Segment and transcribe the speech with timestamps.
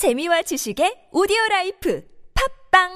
[0.00, 2.02] 재미와 지식의 오디오 life
[2.70, 2.88] 팟빵!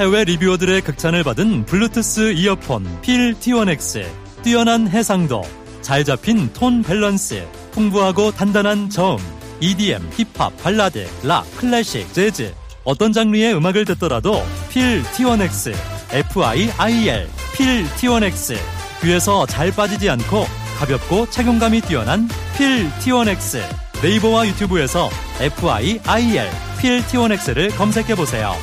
[0.00, 4.04] 해외 reviewer들의 극찬을 받은 블루투스 이어폰 필 T1X
[4.42, 5.42] 뛰어난 해상도
[5.80, 9.18] 잘 잡힌 톤 밸런스 풍부하고 단단한 저음
[9.60, 12.52] EDM, 힙합, 발라드, 락, 클래식, 재즈.
[12.82, 15.72] 어떤 장르의 음악을 듣더라도 필 T1X
[16.10, 18.56] FIIL 필 T1X
[19.02, 20.46] 귀에서 잘 빠지지 않고
[20.80, 22.26] 가볍고 착용감이 뛰어난
[22.56, 25.08] 필 T1X 네이버와 유튜브에서
[25.40, 26.50] FIIL
[26.80, 28.54] 필 T1X를 검색해 보세요.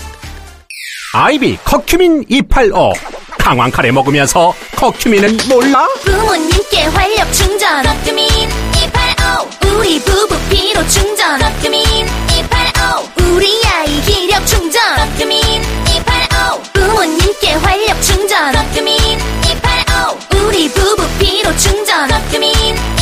[1.13, 2.93] 아이비 커큐민 285
[3.37, 5.87] 강황 카레 먹으면서 커큐민은 몰라?
[6.03, 7.83] 부모님께 활력 충전.
[7.83, 11.39] 커큐민 285 우리 부부 피로 충전.
[11.39, 11.81] 커큐민
[12.37, 14.81] 285 우리 아이 기력 충전.
[14.97, 15.39] 커큐민
[15.87, 18.51] 285 부모님께 활력 충전.
[18.51, 22.07] 커큐민 285 우리 부부 피로 충전.
[22.09, 22.98] 커큐민 285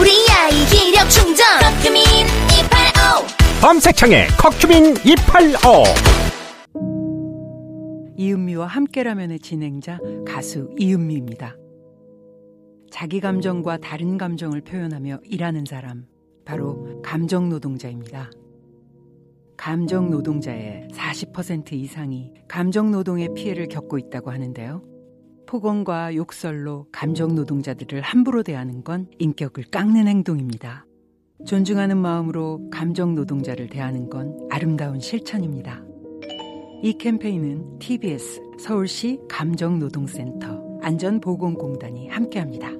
[0.00, 5.84] 우리 아이 기력 충전 커큐민 285 검색창에 커큐민 285
[8.16, 11.56] 이은미와 함께라면의 진행자 가수 이은미입니다.
[12.90, 16.06] 자기 감정과 다른 감정을 표현하며 일하는 사람,
[16.44, 18.30] 바로 감정 노동자입니다.
[19.56, 24.93] 감정 노동자의 40% 이상이 감정 노동의 피해를 겪고 있다고 하는데요.
[25.46, 30.86] 폭언과 욕설로 감정 노동자들을 함부로 대하는 건 인격을 깎는 행동입니다.
[31.46, 35.82] 존중하는 마음으로 감정 노동자를 대하는 건 아름다운 실천입니다.
[36.82, 42.70] 이 캠페인은 TBS 서울시 감정노동센터 안전보건공단이 함께합니다.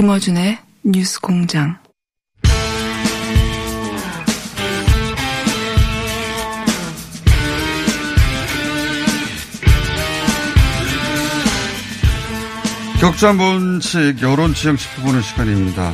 [0.00, 1.76] 김어준의 뉴스 공장.
[12.98, 15.92] 격자 본칙 여론 지형 짚어보는 시간입니다.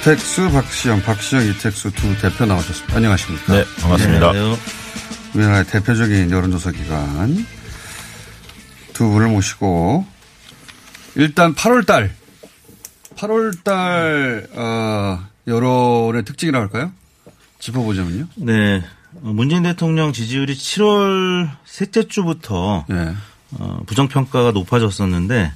[0.00, 2.96] 이택수, 박시영, 박시영, 이택수 두 대표 나오셨습니다.
[2.96, 3.52] 안녕하십니까?
[3.52, 4.32] 네, 반갑습니다.
[5.34, 7.46] 우리나라의 대표적인 여론조사 기관
[8.94, 10.06] 두 분을 모시고
[11.16, 12.21] 일단 8월 달
[13.22, 16.92] 8월 달 어, 여론의 특징이라고 할까요?
[17.60, 18.26] 짚어보자면요.
[18.36, 18.82] 네.
[19.22, 23.14] 어, 문재인 대통령 지지율이 7월 셋째 주부터 네.
[23.58, 25.52] 어, 부정평가가 높아졌었는데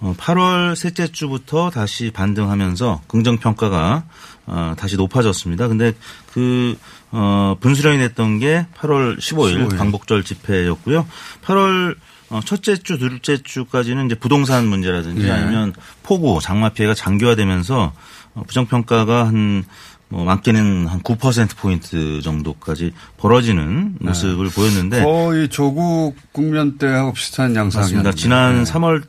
[0.00, 4.04] 어, 8월 셋째 주부터 다시 반등하면서 긍정평가가
[4.46, 5.68] 어, 다시 높아졌습니다.
[5.68, 5.92] 근데
[6.32, 6.76] 그
[7.12, 9.78] 어, 분수령이 됐던 게 8월 15일, 15일.
[9.78, 11.06] 광복절 집회였고요.
[11.44, 15.30] 8월 어, 첫째 주, 둘째 주까지는 이제 부동산 문제라든지 예.
[15.30, 15.72] 아니면
[16.02, 17.92] 폭우, 장마 피해가 장기화되면서
[18.34, 19.64] 어, 부정평가가 한
[20.08, 27.52] 뭐 많게는 한 9%포인트 정도까지 벌어지는 모습을 보였는데 거의 조국 국면 때하고 비슷한.
[27.54, 28.12] 맞습니다.
[28.12, 28.72] 지난 네.
[28.72, 29.02] 3월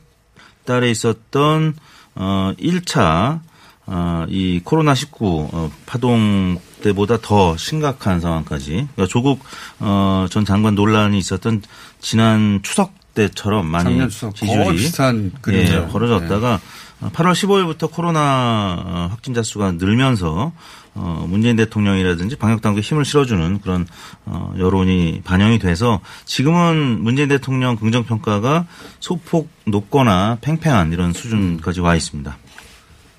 [0.64, 1.74] 달에 있었던
[2.16, 3.40] 어 1차
[3.86, 9.40] 어이 코로나 19 어, 파동 때보다 더 심각한 상황까지 그러니까 조국
[9.78, 11.62] 어 전 장관 논란이 있었던
[12.00, 15.80] 지난 추석 때처럼 많이 지지율이 비슷한 예, 그림이죠.
[15.80, 15.88] 네.
[15.88, 16.60] 벌어졌다가
[17.00, 20.52] 8월 15일부터 코로나 어, 확진자 수가 늘면서
[20.94, 23.86] 어, 문재인 대통령이라든지 방역당국에 힘을 실어주는 그런
[24.24, 28.66] 어, 여론이 반영이 돼서 지금은 문재인 대통령 긍정평가가
[29.00, 32.36] 소폭 높거나 팽팽한 이런 수준까지 와 있습니다.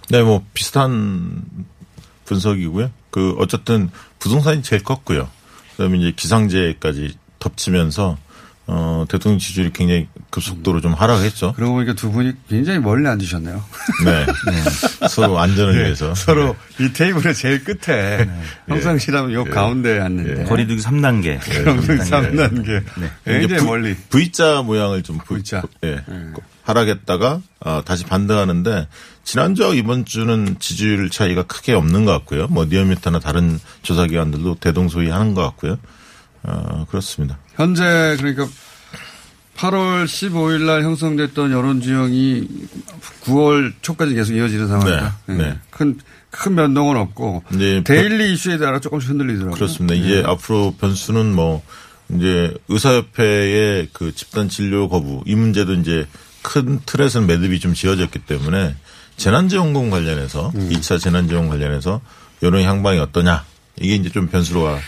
[0.09, 1.43] 네, 뭐 비슷한
[2.25, 2.89] 분석이고요.
[3.11, 3.89] 그 어쨌든
[4.19, 5.29] 부동산이 제일 컸고요.
[5.71, 8.17] 그다음에 이제 기상재해까지 덮치면서
[8.71, 11.53] 어 대통령 지지율이 굉장히 급속도로 좀 하락했죠.
[11.53, 13.63] 그러고 보니까 두 분이 굉장히 멀리 앉으셨네요.
[14.05, 18.29] 네, 서로 안전을 위해서 서로 이 테이블의 제일 끝에
[18.67, 20.43] 평상시라면 요 가운데 앉는데.
[20.43, 21.39] 거리두기 3단계.
[21.63, 22.83] 평상 3단계.
[23.25, 23.95] 굉장히 멀리.
[24.11, 25.63] V자 모양을 좀 보- V자.
[25.83, 26.03] 예,
[26.63, 28.87] 하락했다가 어, 다시 반등하는데
[29.23, 32.47] 지난주와 이번 주는 지지율 차이가 크게 없는 것 같고요.
[32.49, 35.77] 뭐 니어미터나 다른 조사기관들도 대동소이하는 것 같고요.
[36.43, 37.37] 어, 그렇습니다.
[37.55, 38.47] 현재 그러니까
[39.57, 42.47] 8월 15일 날 형성됐던 여론 지형이
[43.25, 45.17] 9월 초까지 계속 이어지는 상황이다.
[45.25, 45.37] 네, 예.
[45.37, 45.57] 네.
[45.69, 45.99] 큰,
[46.31, 49.55] 큰 변동은 없고 이제 데일리 이슈에 따라 조금씩 흔들리더라고요.
[49.55, 49.95] 그렇습니다.
[49.95, 51.61] 이제 앞으로 변수는 뭐
[52.15, 56.07] 이제 의사협회의 그 집단 진료 거부 이 문제도 이제
[56.41, 58.75] 큰 틀에서는 매듭이 좀 지어졌기 때문에
[59.17, 60.69] 재난지원금 관련해서 음.
[60.71, 61.99] 2차 재난지원 관련해서
[62.41, 63.45] 여론 향방이 어떠냐
[63.81, 64.79] 이게 이제 좀 변수로가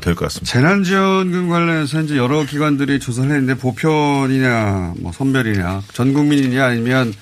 [0.00, 0.52] 될 것 같습니다.
[0.52, 7.12] 재난지원금 관련해서 이제 여러 기관들이 조사를 했는데 보편이냐 뭐 선별이냐 전 국민이냐 아니면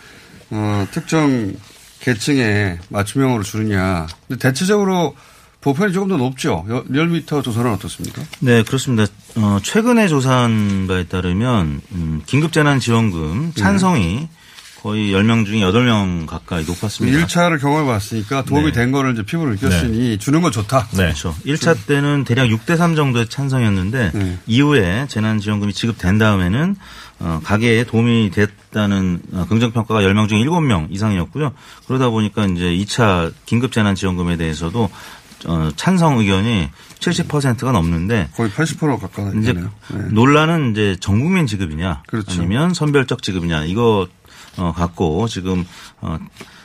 [0.50, 1.52] 어, 특정
[2.00, 4.06] 계층에 맞춤형으로 주느냐.
[4.28, 5.14] 근데 대체적으로
[5.60, 6.64] 보편이 조금 더 높죠.
[6.70, 8.22] 여- 리얼미터 조사는 어떻습니까?
[8.40, 9.04] 네, 그렇습니다.
[9.36, 14.28] 어, 최근에 조사한 바에 따르면 음, 긴급재난지원금 찬성이
[14.82, 17.26] 거의 10명 중에 8명 가까이 높았습니다.
[17.26, 18.72] 1차를 경험해 봤으니까 도움이 네.
[18.72, 20.88] 된 거를 이제 피부로 느꼈으니 주는 건 좋다.
[20.92, 21.04] 네.
[21.04, 21.34] 그렇죠.
[21.44, 24.38] 1차 때는 대략 6대 3 정도의 찬성이었는데 네.
[24.46, 26.76] 이후에 재난지원금이 지급된 다음에는
[27.20, 31.52] 어, 가게에 도움이 됐다는 어, 긍정평가가 10명 중에 7명 이상이었고요.
[31.86, 34.88] 그러다 보니까 이제 2차 긴급재난지원금에 대해서도
[35.46, 36.68] 어, 찬성 의견이
[36.98, 38.98] 70%가 넘는데 거의 80%
[39.40, 39.70] 이제 가까이네요.
[39.94, 39.98] 네.
[40.10, 42.32] 논란은 이제 전국민 지급이냐 그렇죠.
[42.32, 44.06] 아니면 선별적 지급이냐 이거
[44.56, 45.66] 어, 갖고 지금
[46.00, 46.18] 어,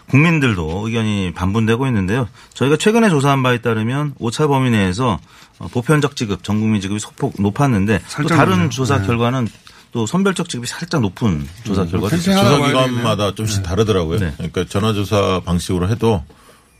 [0.09, 2.27] 국민들도 의견이 반분되고 있는데요.
[2.53, 5.19] 저희가 최근에 조사한 바에 따르면 5차 범위 내에서
[5.59, 8.69] 어, 보편적 지급, 전 국민 지급이 소폭 높았는데 또 다른 높네요.
[8.69, 9.07] 조사 네.
[9.07, 9.47] 결과는
[9.91, 12.15] 또 선별적 지급이 살짝 높은 조사 음, 팽팽하다.
[12.17, 12.35] 있어요.
[12.35, 14.19] 봐야 조사기관마다 좀씩 다르더라고요.
[14.19, 14.33] 네.
[14.35, 16.23] 그러니까 전화조사 방식으로 해도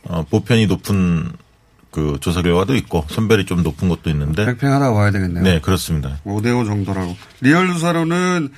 [0.04, 1.32] 어, 보편이 높은
[1.90, 5.42] 그 조사 결과도 있고 선별이 좀 높은 것도 있는데 팽팽하다 봐야 되겠네요.
[5.42, 6.18] 네 그렇습니다.
[6.26, 7.16] 5대5 정도라고.
[7.40, 8.50] 리얼 조사로는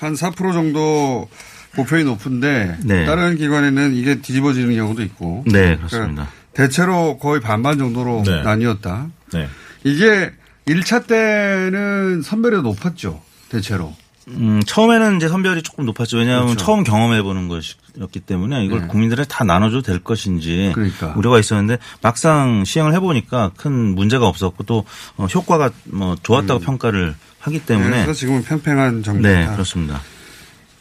[0.00, 1.28] 한 4% 정도
[1.74, 3.06] 보편이 높은데 네.
[3.06, 5.44] 다른 기관에는 이게 뒤집어지는 경우도 있고.
[5.46, 6.28] 네, 그렇습니다.
[6.52, 8.42] 대체로 거의 반반 정도로 네.
[8.42, 9.08] 나뉘었다.
[9.32, 9.48] 네.
[9.84, 10.32] 이게
[10.66, 13.22] 1차 때는 선별이 높았죠.
[13.48, 13.94] 대체로.
[14.28, 16.18] 음, 처음에는 이제 선별이 조금 높았죠.
[16.18, 16.64] 왜냐하면 그렇죠.
[16.64, 18.86] 처음 경험해보는 것이었기 때문에 이걸 네.
[18.86, 21.14] 국민들에 다 나눠줘도 될 것인지 그러니까.
[21.16, 24.84] 우려가 있었는데 막상 시행을 해보니까 큰 문제가 없었고 또
[25.16, 27.90] 어, 효과가 뭐 좋았다고 평가를 하기 때문에 음.
[28.04, 29.28] 그래서 지금은 팽팽한 정도다.
[29.28, 30.00] 네, 그렇습니다.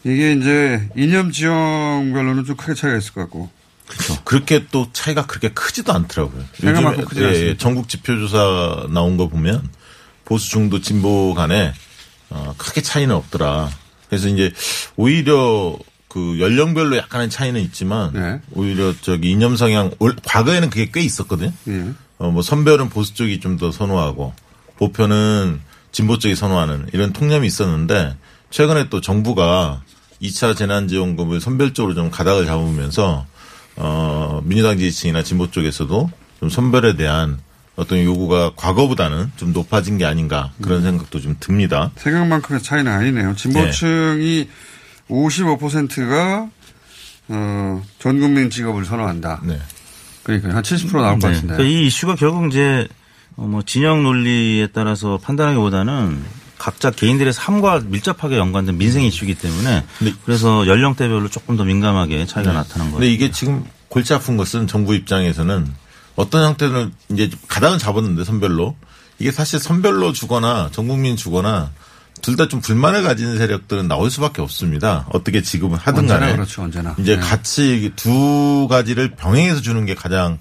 [0.03, 3.49] 이게 이제 이념 지형별로는 좀 크게 차이가 있을 것 같고.
[3.87, 4.23] 그렇죠.
[4.23, 6.43] 그렇게 또 차이가 그렇게 크지도 않더라고요.
[7.05, 7.57] 크지 않습니다.
[7.57, 9.67] 전국 지표조사 나온 거 보면
[10.25, 11.73] 보수 중도 진보 간에
[12.29, 13.69] 어, 크게 차이는 없더라.
[14.07, 14.51] 그래서 이제
[14.95, 18.39] 오히려 그 연령별로 약간의 차이는 있지만 네.
[18.51, 21.51] 오히려 저기 이념 성향 올- 과거에는 그게 꽤 있었거든요.
[21.67, 21.85] 예.
[22.19, 24.33] 어, 뭐 선별은 보수 쪽이 좀 더 선호하고
[24.77, 25.61] 보편은
[25.91, 28.15] 진보 쪽이 선호하는 이런 통념이 있었는데
[28.49, 29.81] 최근에 또 정부가
[30.21, 33.25] 2차 재난지원금을 선별적으로 좀 가닥을 잡으면서
[33.75, 36.09] 어, 민주당 지지층이나 진보 쪽에서도
[36.39, 37.39] 좀 선별에 대한
[37.75, 41.91] 어떤 요구가 과거보다는 좀 높아진 게 아닌가 그런 생각도 좀 듭니다.
[41.95, 43.35] 생각만큼의 차이는 아니네요.
[43.35, 44.49] 진보층이
[45.09, 46.49] 55%가
[47.29, 49.41] 어, 전 국민 직업을 선호한다.
[49.43, 49.59] 네.
[50.23, 51.33] 그러니까 한 70% 나올 것 네.
[51.33, 51.53] 같은데.
[51.55, 52.87] 그러니까 이 이슈가 결국 이제
[53.37, 56.21] 어, 뭐 진영 논리에 따라서 판단하기보다는
[56.59, 60.13] 각자 개인들의 삶과 밀접하게 연관된 민생 이슈이기 때문에 네.
[60.25, 62.99] 그래서 연령대별로 조금 더 민감하게 차이가 나타난 거예요.
[62.99, 65.73] 근데 이게 지금 골치 아픈 것은 정부 입장에서는
[66.15, 68.75] 어떤 형태는 이제 가닥은 잡았는데 선별로
[69.17, 71.71] 이게 사실 선별로 주거나 전 국민 주거나
[72.21, 75.07] 둘 다 좀 불만을 가지는 세력들은 나올 수밖에 없습니다.
[75.13, 76.33] 어떻게 지급을 하든 언제나 간에.
[76.33, 76.93] 그렇죠, 언제나.
[76.99, 77.21] 이제 네.
[77.21, 80.37] 같이 두 가지를 병행해서 주는 게 가장 어,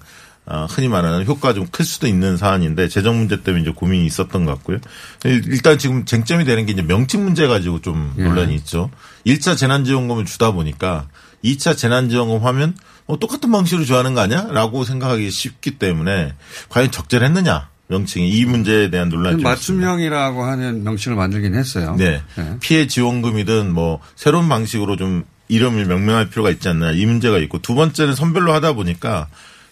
[0.69, 4.55] 흔히 말하는 효과가 좀 클 수도 있는 사안인데 재정 문제 때문에 이제 고민이 있었던 것
[4.55, 4.79] 같고요.
[5.23, 8.23] 일단 지금 쟁점이 되는 게 이제 명칭 문제 가지고 좀 예.
[8.23, 8.89] 논란이 있죠.
[9.25, 11.07] 1차 재난지원금을 주다 보니까
[11.43, 12.75] 2차 재난지원금 하면
[13.05, 14.47] 어, 똑같은 방식으로 줘야하는 거 아니야?
[14.51, 16.33] 라고 생각하기 쉽기 때문에
[16.69, 17.69] 과연 적절했느냐?
[17.87, 19.87] 명칭이 이 문제에 대한 논란이 좀 있습니다.
[19.87, 21.95] 맞춤형이라고 하는 명칭을 만들긴 했어요.
[21.97, 22.21] 네.
[22.35, 22.57] 네.
[22.59, 27.73] 피해 지원금이든 뭐 새로운 방식으로 좀 이름을 명명할 필요가 있지 않나 이 문제가 있고 두
[27.73, 29.27] 번째는 선별로 하다 보니까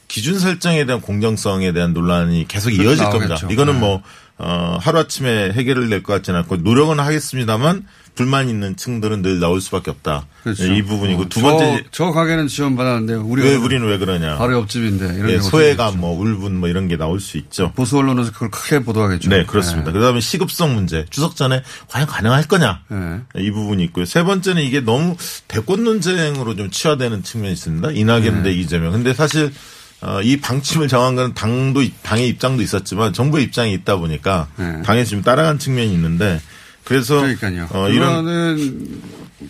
[0.07, 3.27] 기준 설정에 대한 공정성에 대한 논란이 계속 이어질 나오겠죠.
[3.35, 3.47] 겁니다.
[3.51, 3.79] 이거는 네.
[3.79, 4.01] 뭐
[4.39, 9.91] 어, 하루아침에 해결을 낼 것 같지는 않고 노력은 하겠습니다만 불만 있는 층들은 늘 나올 수밖에
[9.91, 10.25] 없다.
[10.43, 10.65] 그렇죠.
[10.71, 14.37] 이 부분이고 어, 두 번째 저, 저 가게는 지원 받았는데 우리가 왜 우리는 왜 그러냐.
[14.37, 15.99] 바로 옆집인데 이런 예, 소외감.
[15.99, 17.71] 뭐 울분 뭐 이런 게 나올 수 있죠.
[17.75, 19.29] 보수 언론에서 그걸 크게 보도하겠죠.
[19.29, 19.91] 네, 그렇습니다.
[19.91, 19.99] 네.
[19.99, 21.05] 그다음에 시급성 문제.
[21.09, 22.81] 추석 전에 과연 가능할 거냐?
[22.89, 23.19] 네.
[23.37, 24.05] 이 부분이 있고요.
[24.05, 25.15] 세 번째는 이게 너무
[25.47, 27.91] 대권 논쟁으로 좀 치화되는 측면이 있습니다.
[27.91, 28.43] 이낙연 네.
[28.43, 28.91] 대 이재명.
[28.93, 29.51] 근데 사실
[30.01, 34.81] 어, 이 방침을 정한 건 당도 당의 입장도 있었지만 정부의 입장이 있다 보니까 네.
[34.83, 36.39] 당에서 좀 따라간 측면이 있는데
[36.83, 37.67] 그래서 그러니까요.
[37.71, 39.01] 어, 이런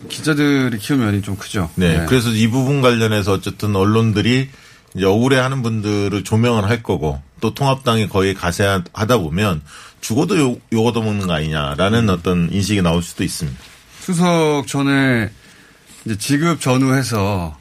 [0.09, 1.69] 기자들이 키운 면이 좀 크죠.
[1.75, 4.49] 네, 그래서 이 부분 관련해서 어쨌든 언론들이
[4.95, 9.61] 이제 억울해하는 분들을 조명을 할 거고 또 통합당이 거의 가세하다 보면
[10.01, 12.09] 죽어도 요, 요거도 먹는 거 아니냐라는 음.
[12.09, 13.59] 어떤 인식이 나올 수도 있습니다.
[14.03, 15.29] 추석 전에
[16.05, 17.57] 이제 지급 전후해서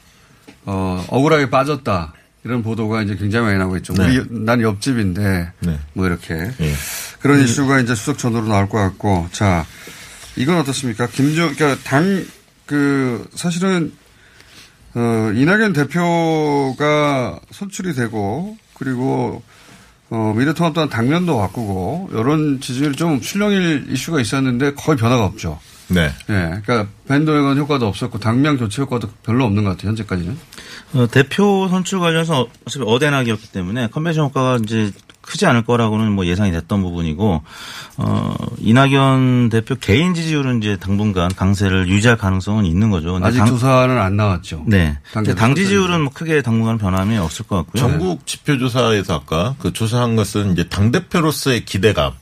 [0.65, 2.13] 어, 억울하게 빠졌다.
[2.47, 3.93] 이런 보도가 이제 굉장히 많이 나오고 있죠.
[3.93, 4.17] 네.
[4.17, 5.79] 우리, 난 옆집인데, 네.
[5.93, 6.33] 뭐 이렇게.
[6.33, 6.73] 예.
[7.19, 9.65] 그런 이슈가 이제 수석 전후로 나올 것 같고, 자,
[10.37, 11.07] 이건 어떻습니까?
[11.07, 12.25] 김정, 그러니까 당,
[12.65, 13.91] 그, 사실은,
[14.95, 19.43] 어, 이낙연 대표가 선출이 되고, 그리고,
[20.09, 25.59] 어, 미래통합당 당면도 바꾸고, 이런 지지율 좀 출렁일 이슈가 있었는데 거의 변화가 없죠.
[25.89, 26.11] 네.
[26.29, 26.61] 예.
[26.65, 29.89] 그러니까 밴드웨건 효과도 없었고 당명 교체 효과도 별로 없는 것 같아요.
[29.89, 30.37] 현재까지는.
[30.93, 34.91] 어, 대표 선출 관련해서 어차피 어대낙이었기 때문에 컨벤션 효과가 이제
[35.21, 37.41] 크지 않을 거라고는 뭐 예상이 됐던 부분이고
[37.97, 43.19] 어 이낙연 대표 개인 지지율은 이제 당분간 강세를 유지할 가능성은 있는 거죠.
[43.21, 44.63] 아직 당- 조사는 안 나왔죠.
[44.67, 44.97] 네.
[45.11, 45.53] 당 당.
[45.55, 47.81] 지지율은 뭐 크게 당분간 변함이 없을 것 같고요.
[47.81, 52.13] 전국 지표조사에서 아까 그 조사한 것은 이제 당 대표로서의 기대감,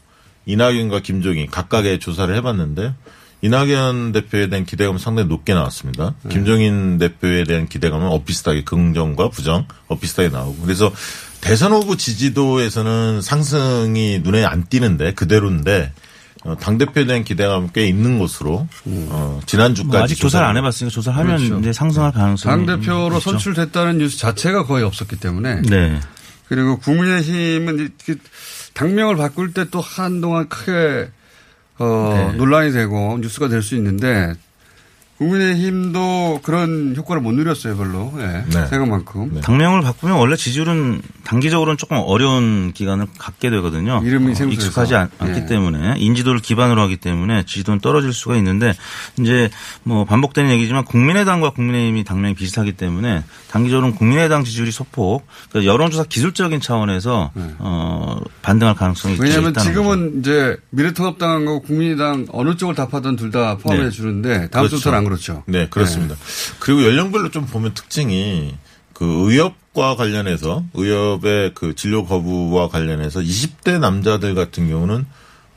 [0.47, 2.93] 이낙연과 김종인 각각의 조사를 해봤는데,
[3.41, 6.15] 이낙연 대표에 대한 기대감은 상당히 높게 나왔습니다.
[6.23, 6.33] 네.
[6.33, 10.63] 김종인 대표에 대한 기대감은 엇비슷하게 긍정과 부정 엇비슷하게 나오고.
[10.63, 10.91] 그래서
[11.41, 15.91] 대선 후보 지지도에서는 상승이 눈에 안 띄는데 그대로인데,
[16.43, 19.95] 어, 당대표에 대한 기대감은 꽤 있는 것으로, 어, 지난주까지.
[19.95, 21.59] 뭐 아직 조사를 안 조사를 해봤으니까 조사를 하면 그렇죠.
[21.59, 23.31] 이제 상승할 가능성이 당 대표로 있죠.
[23.31, 25.61] 선출됐다는 뉴스 자체가 거의 없었기 때문에.
[25.61, 25.99] 네.
[26.47, 27.89] 그리고 국민의힘은
[28.73, 31.09] 당명을 바꿀 때 또 한동안 크게
[31.77, 32.37] 어, 네.
[32.37, 34.33] 논란이 되고 뉴스가 될 수 있는데
[35.17, 38.11] 국민의힘도 그런 효과를 못 누렸어요, 별로.
[38.17, 38.43] 예.
[38.49, 38.67] 네.
[38.67, 39.41] 생각만큼.
[39.41, 44.01] 당명을 바꾸면 원래 지지율은 단기적으로는 조금 어려운 기간을 갖게 되거든요.
[44.03, 44.45] 이름이 어.
[44.45, 45.45] 익숙하지 않, 기 예.
[45.45, 48.73] 때문에 인지도를 기반으로 하기 때문에 지지도는 떨어질 수가 있는데
[49.19, 49.49] 이제
[49.83, 56.59] 뭐 반복되는 얘기지만 국민의당과 국민의힘이 당명이 비슷하기 때문에 단기적으로는 국민의당 지지율이 소폭 그러니까 여론조사 기술적인
[56.61, 59.21] 차원에서 어, 반등할 가능성이 네.
[59.23, 59.65] 왜냐하면 거죠.
[59.67, 63.89] 지금은 이제 미래통합당하고 국민의당 어느 쪽을 답하든 둘 다 포함해 네.
[63.89, 64.77] 주는데 다음 그렇죠.
[64.77, 65.43] 주부터는 안 그렇죠.
[65.47, 66.15] 네, 그렇습니다.
[66.59, 68.55] 그리고 연령별로 좀 보면 특징이
[68.93, 75.05] 그 의협과 관련해서 의협의 그 진료 거부와 관련해서 20대 남자들 같은 경우는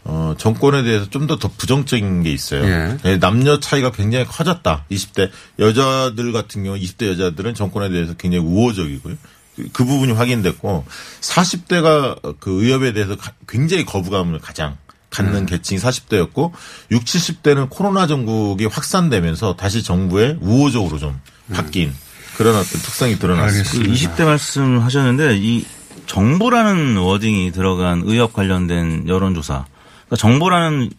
[0.05, 2.65] 어, 정권에 대해서 좀 더 더 부정적인 게 있어요.
[2.65, 2.97] 예.
[3.03, 4.87] 네, 남녀 차이가 굉장히 커졌다.
[4.91, 9.17] 20대 여자들 같은 경우 20대 여자들은 정권에 대해서 굉장히 우호적이고요.
[9.57, 10.85] 그- 그 부분이 확인됐고
[11.21, 14.77] 40대가 그 의협에 대해서 가- 굉장히 거부감을 가장
[15.11, 16.53] 갖는 계층이 40대였고
[16.91, 21.21] 60, 70대는 코로나 전국이 확산되면서 다시 정부에 우호적으로 좀
[21.53, 21.95] 바뀐
[22.37, 23.71] 그런 어떤 특성이 드러났습니다.
[23.73, 25.67] 그 20대 말씀하셨는데 이
[26.07, 29.65] 정보라는 워딩이 들어간 의협 관련된 여론조사.
[30.07, 30.91] 그러니까 정보라는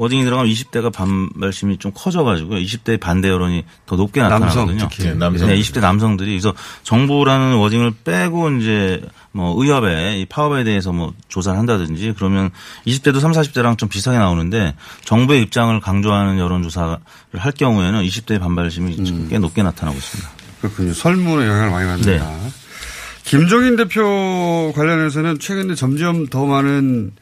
[0.00, 4.88] 워딩이 들어가면 20대가 반발심이 좀 커져가지고 20대 반대 여론이 더 높게 남성 나타나거든요.
[4.88, 5.04] 특히.
[5.04, 5.48] 네, 남성.
[5.48, 6.54] 네, 20대 남성들이 그래서
[6.84, 9.02] 정보라는 워딩을 빼고 이제
[9.32, 12.50] 뭐 의협의 이 파업에 대해서 뭐 조사를 한다든지 그러면
[12.86, 16.96] 20대도 3, 40대랑 좀 비슷하게 나오는데 정부의 입장을 강조하는 여론조사를
[17.34, 19.26] 할 경우에는 20대의 반발심이 음.
[19.28, 20.30] 꽤 높게 나타나고 있습니다.
[20.62, 20.94] 그렇군요.
[20.94, 22.30] 설문에 영향을 많이 받는다.
[22.30, 22.50] 네.
[23.24, 27.12] 김종인 대표 관련해서는 최근에 점점 더 많은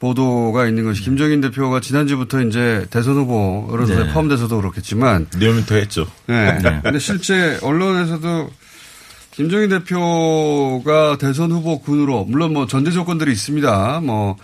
[0.00, 4.12] 보도가 있는 것이 김종인 대표가 지난주부터 이제 대선 후보 여론조사에 네.
[4.12, 6.06] 포함돼서도 그렇겠지만 리얼미터 했죠.
[6.26, 6.58] 네.
[6.58, 6.80] 네.
[6.82, 8.50] 근데 실제 언론에서도
[9.32, 14.00] 김종인 대표가 대선 후보 군으로 물론 뭐 전제 조건들이 있습니다.
[14.02, 14.36] 뭐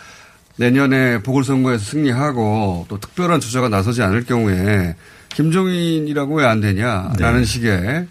[0.56, 4.94] 내년에 보궐선거에서 승리하고 또 특별한 주자가 나서지 않을 경우에
[5.34, 8.06] 김종인이라고 왜 안 되냐라는 식의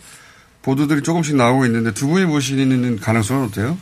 [0.66, 3.78] 보도들이 조금씩 나오고 있는데 두 분이 보시는 가능성은 어때요?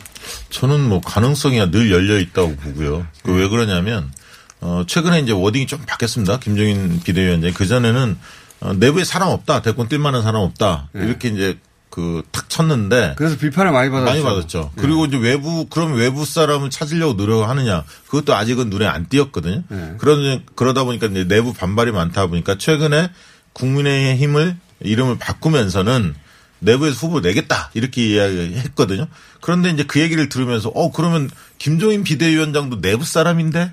[0.50, 3.08] 저는 뭐 가능성이야 늘 열려 있다고 보고요.
[3.24, 4.12] 그 왜 그러냐면
[4.60, 6.40] 어 최근에 이제 워딩이 좀 바뀌었습니다.
[6.40, 8.18] 김종인 비대위원장이 그 전에는
[8.60, 11.58] 어, 내부에 사람 없다, 대권 뛸 만한 사람 없다 이렇게 이제
[11.90, 14.10] 그 탁 쳤는데 그래서 비판을 많이 받았죠.
[14.12, 14.72] 많이 받았죠.
[14.76, 19.64] 그리고 이제 외부 그럼 외부 사람을 찾으려고 노력하느냐 그것도 아직은 눈에 안 띄었거든요.
[19.70, 19.94] 네.
[20.00, 23.10] 그러다 그러다 보니까 이제 내부 반발이 많다 보니까 최근에
[23.54, 26.16] 국민의힘을 이름을 바꾸면서는
[26.64, 29.08] 내부에서 후보 내겠다 이렇게 이야기했거든요.
[29.42, 33.72] 그런데 이제 그 얘기를 들으면서 어 그러면 김종인 비대위원장도 내부 사람인데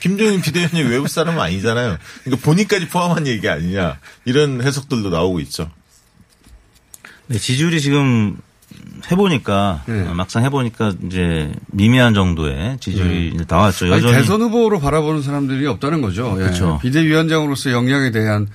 [0.00, 1.98] 김종인 비대위원장이 외부 사람은 아니잖아요.
[2.24, 5.70] 그러니까 본인까지 포함한 얘기 아니냐 이런 해석들도 나오고 있죠.
[7.28, 8.36] 네, 지지율이 지금
[9.10, 10.08] 해보니까 네.
[10.08, 13.86] 어, 막상 해보니까 이제 미미한 정도의 지지율이 이제 나왔죠.
[13.86, 16.32] 아니, 여전히 대선 후보로 바라보는 사람들이 없다는 거죠.
[16.36, 16.44] 예.
[16.44, 16.78] 그렇죠.
[16.82, 18.48] 비대위원장으로서 역량에 대한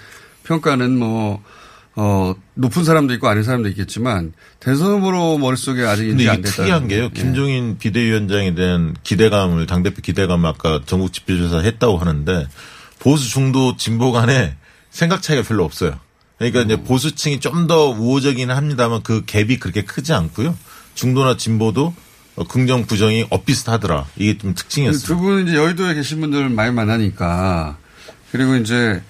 [0.43, 1.41] 평가는 뭐,
[1.95, 6.55] 어, 높은 사람도 있고 아닌 사람도 있겠지만 대선 후보로 머릿속에 아직 인지 안 됐다.
[6.55, 7.09] 특이한 게요.
[7.09, 12.47] 김종인 비대위원장에 대한 기대감을 당대표 기대감 아까 전국 지표조사 했다고 하는데
[12.99, 14.55] 보수 중도 진보 간에
[14.89, 15.99] 생각 차이가 별로 없어요.
[16.37, 20.57] 그러니까 이제 보수층이 좀 더 우호적이긴 합니다만 그 갭이 그렇게 크지 않고요.
[20.95, 21.93] 중도나 진보도
[22.37, 24.07] 어, 긍정 부정이 엇비슷하더라.
[24.15, 25.05] 이게 좀 특징이었어요.
[25.05, 27.77] 두 분은 이제 여의도에 계신 분들 많이 만나니까
[28.31, 29.01] 그리고 이제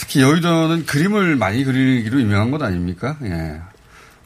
[0.00, 3.18] 특히 여의도는 그림을 많이 그리기로 유명한 것 아닙니까?
[3.22, 3.60] 예.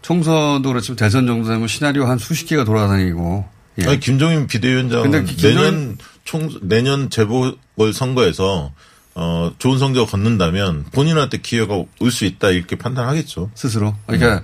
[0.03, 3.45] 총선도 그렇지만 대선 정도 되면 시나리오 한 수십 개가 돌아다니고.
[3.81, 3.87] 예.
[3.89, 8.73] 아니, 김종인 비대위원장은 근데 김종인- 내년 총 내년 재보궐 선거에서
[9.17, 13.51] 어 좋은 성적을 거둔다면 본인한테 기회가 올 수 있다 이렇게 판단하겠죠.
[13.55, 13.95] 스스로.
[14.07, 14.43] 그러니까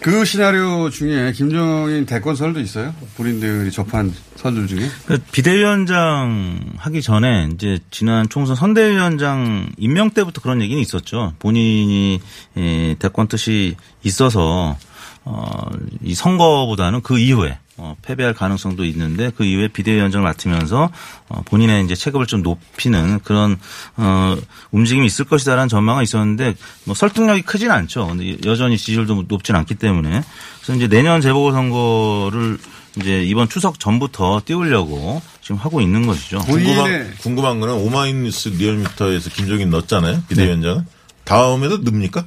[0.00, 2.94] 그 시나리오 중에 김종인 대권 설도 있어요?
[3.16, 4.88] 본인들이 접한 설들 중에?
[5.04, 11.34] 그 비대위원장 하기 전에 이제 지난 총선 선대위원장 임명 때부터 그런 얘기는 있었죠.
[11.38, 12.18] 본인이
[12.56, 14.78] 예, 대권 뜻이 있어서
[15.24, 15.70] 어,
[16.02, 20.90] 이 선거보다는 그 이후에 어, 패배할 가능성도 있는데 그 이후에 비대위원장을 맡으면서
[21.28, 23.58] 어, 본인의 이제 체급을 좀 높이는 그런
[23.96, 24.36] 어,
[24.70, 28.06] 움직임이 있을 것이다라는 전망은 있었는데 뭐 설득력이 크진 않죠.
[28.08, 30.22] 근데 여전히 지지율도 높진 않기 때문에
[30.60, 32.58] 그래서 이제 내년 재보궐선거를
[32.98, 36.40] 이제 이번 추석 전부터 띄우려고 지금 하고 있는 것이죠.
[36.40, 40.24] 궁금한, 궁금한 거는 오마이뉴스 리얼미터에서 김종인 넣었잖아요.
[40.28, 40.84] 비대위원장은.
[41.24, 42.26] 다음에도 넣습니까?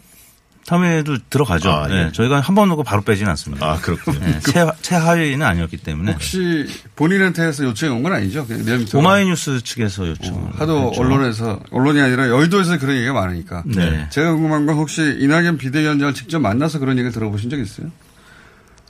[0.65, 1.69] 다음에도 들어가죠.
[1.69, 1.93] 아, 예.
[2.05, 3.65] 네, 저희가 한번 넣고 바로 빼지는 않습니다.
[3.69, 4.19] 아, 그렇군요.
[4.19, 6.13] 네, 최, 최하위는 아니었기 때문에.
[6.13, 6.65] 혹시
[6.95, 8.45] 본인한테 해서 요청이 온 건 아니죠?
[8.47, 8.97] 그냥 리얼미터가.
[8.97, 10.35] 오마이뉴스 측에서 요청.
[10.35, 13.63] 어, 하도 언론에서, 언론이 아니라 여의도에서 그런 얘기가 많으니까.
[13.65, 14.07] 네.
[14.09, 17.87] 제가 궁금한 건 혹시 이낙연 비대위원장을 직접 만나서 그런 얘기를 들어보신 적 있어요?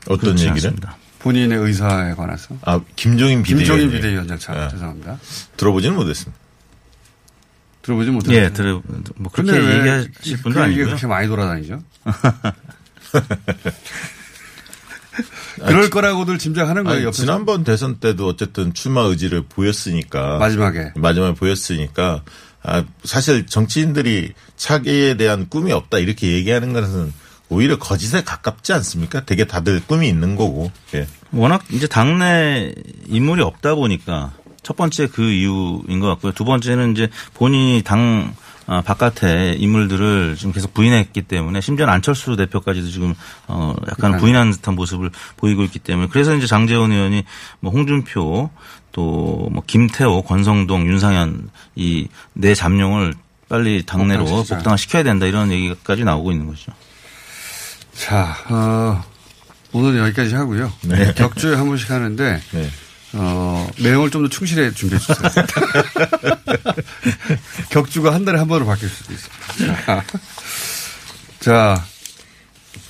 [0.10, 0.51] 어떤 얘기를?
[0.51, 0.96] 않습니다.
[1.20, 2.56] 본인의 의사에 관해서.
[2.63, 3.77] 아, 김종인 비대위원장.
[3.77, 4.68] 김종인 비대위원장 참 네.
[4.70, 5.18] 죄송합니다.
[5.58, 6.43] 들어보지는 못했습니다.
[7.84, 8.38] 들어보지 못했어요.
[8.38, 8.82] 예, 들어,
[9.18, 10.86] 뭐 그렇게 얘기하실 분도 그 아니고요.
[10.86, 11.84] 그렇게 많이 돌아다니죠?
[15.60, 17.08] 그럴 거라고들 짐작하는 거예요.
[17.08, 17.12] 아니.
[17.12, 20.40] 지난번 대선 때도 어쨌든 출마 의지를 보였으니까.
[20.40, 20.94] 마지막에.
[20.96, 22.24] 마지막에 보였으니까.
[22.63, 27.13] 아, 사실 정치인들이 차기에 대한 꿈이 없다 이렇게 얘기하는 것은
[27.50, 29.25] 오히려 거짓에 가깝지 않습니까?
[29.25, 30.72] 되게 다들 꿈이 있는 거고.
[30.96, 31.06] 예.
[31.32, 32.74] 워낙 이제 당내
[33.08, 34.32] 인물이 없다 보니까
[34.63, 36.32] 첫 번째 그 이유인 것 같고요.
[36.32, 38.34] 두 번째는 이제 본인이 당
[38.65, 43.13] 아, 바깥에 인물들을 지금 계속 부인했기 때문에 심지어 는 안철수 대표까지도 지금
[43.48, 47.24] 어 약간 부인하는 듯한 모습을 보이고 있기 때문에 그래서 이제 장재원 의원이
[47.60, 48.50] 뭐 홍준표
[48.93, 53.13] 또 뭐 김태호, 권성동, 윤상현 이 네 잠룡을
[53.50, 54.24] 빨리 당내로.
[54.25, 56.72] 복당을 시켜야 된다 이런 얘기까지 나오고 있는 거죠.
[57.93, 59.03] 자, 어,
[59.74, 60.72] 오늘 여기까지 하고요.
[60.82, 61.13] 네.
[61.13, 62.70] 격주에 한 번씩 하는데, 네.
[63.13, 65.17] 어, 내용을 좀 더 충실히 준비해 주세요.
[67.70, 69.86] 격주가 한 달에 한 번으로 바뀔 수도 있습니다.
[69.86, 70.03] 자,
[71.39, 71.84] 자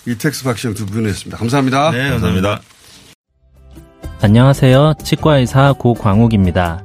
[0.06, 1.38] 이택스 박시영 두 분이었습니다.
[1.38, 1.92] 감사합니다.
[1.92, 2.62] 네, 감사합니다.
[4.22, 4.94] 안녕하세요.
[5.04, 6.84] 치과의사 고광욱입니다.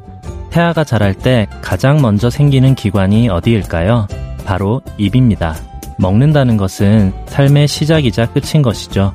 [0.50, 4.08] 태아가 자랄 때 가장 먼저 생기는 기관이 어디일까요?
[4.44, 5.54] 바로 입입니다.
[5.98, 9.14] 먹는다는 것은 삶의 시작이자 끝인 것이죠.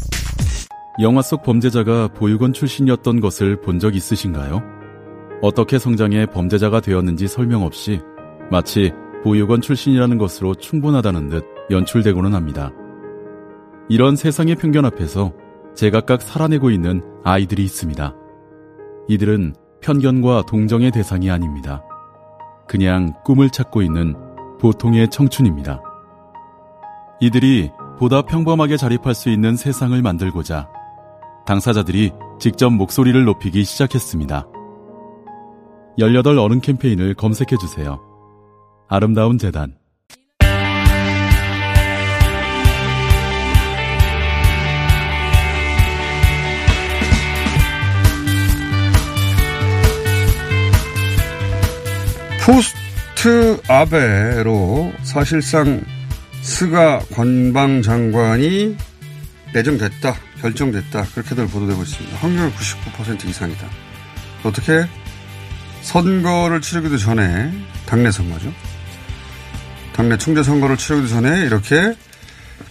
[0.99, 4.61] 영화 속 범죄자가 보육원 출신이었던 것을 본 적 있으신가요?
[5.41, 8.01] 어떻게 성장해 범죄자가 되었는지 설명 없이
[8.51, 8.91] 마치
[9.23, 12.71] 보육원 출신이라는 것으로 충분하다는 듯 연출되고는 합니다.
[13.89, 15.33] 이런 세상의 편견 앞에서
[15.73, 18.13] 제각각 살아내고 있는 아이들이 있습니다.
[19.07, 21.83] 이들은 편견과 동정의 대상이 아닙니다.
[22.67, 24.15] 그냥 꿈을 찾고 있는
[24.59, 25.81] 보통의 청춘입니다.
[27.19, 30.69] 이들이 보다 평범하게 자립할 수 있는 세상을 만들고자
[31.45, 34.47] 당사자들이 직접 목소리를 높이기 시작했습니다.
[35.97, 37.99] 18 어른 캠페인을 검색해 주세요.
[38.87, 39.75] 아름다운 재단
[52.45, 55.83] 포스트 아베로 사실상
[56.41, 58.75] 스가 관방장관이
[59.53, 60.15] 내정됐다.
[60.41, 61.03] 결정됐다.
[61.13, 62.17] 그렇게들 보도되고 있습니다.
[62.17, 63.67] 확률 99% 이상이다.
[64.43, 64.87] 어떻게
[65.81, 67.51] 선거를 치르기도 전에
[67.85, 68.51] 당내 선거죠.
[69.93, 71.95] 당내 총재 선거를 치르기도 전에 이렇게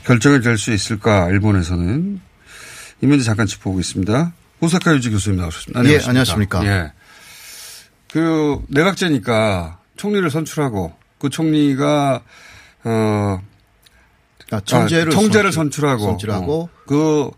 [0.05, 2.21] 결정이 될 수 있을까 일본에서는
[3.03, 4.33] 이 문제 잠깐 짚어보겠습니다.
[4.61, 5.85] 오사카 유지 교수님 나오셨습니다.
[5.87, 6.65] 예, 안녕하십니까.
[6.67, 6.93] 예.
[8.13, 12.23] 그 내각제니까 총리를 선출하고 그 총리가
[12.85, 13.41] 어
[14.51, 17.31] 아, 총재를, 아, 총재를 선출, 선출하고 선출하고 어, 그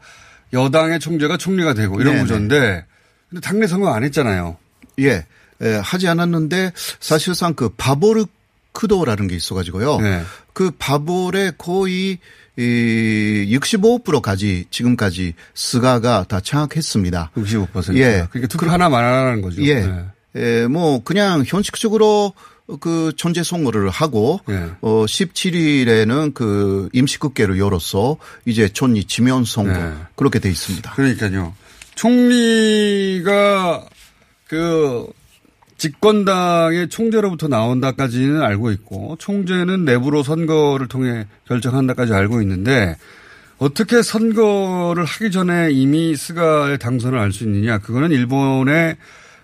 [0.52, 2.22] 여당의 총재가 총리가 되고 이런 네네.
[2.22, 2.84] 구조인데
[3.30, 4.56] 근데 당내 선거 안 했잖아요.
[5.00, 5.24] 예,
[5.62, 8.26] 예, 하지 않았는데 사실상 그 바보르
[8.72, 10.00] 크도라는 게 있어가지고요.
[10.00, 10.22] 네.
[10.52, 12.18] 그 바볼의 거의
[12.58, 17.30] 이 65%까지 지금까지 스가가 다 장악했습니다.
[17.36, 17.96] 65%.
[17.96, 18.26] 예.
[18.30, 19.62] 그러니까 투표 하나 만 하라는 거죠.
[19.62, 19.80] 예.
[19.80, 20.04] 네.
[20.36, 22.34] 예, 뭐 그냥 현실적으로
[22.80, 24.70] 그 전제 선거를 하고 예.
[24.80, 29.92] 어 17일에는 그 임시국회를 열어서 이제 총리 지면 선거 네.
[30.16, 30.92] 그렇게 돼 있습니다.
[30.92, 31.54] 그러니까요.
[31.94, 33.84] 총리가
[34.48, 35.06] 그
[35.78, 42.96] 집권당의 총재로부터 나온다까지는 알고 있고 총재는 내부로 선거를 통해 결정한다까지 알고 있는데
[43.58, 48.96] 어떻게 선거를 하기 전에 이미 스가의 당선을 알 수 있느냐 그거는 일본의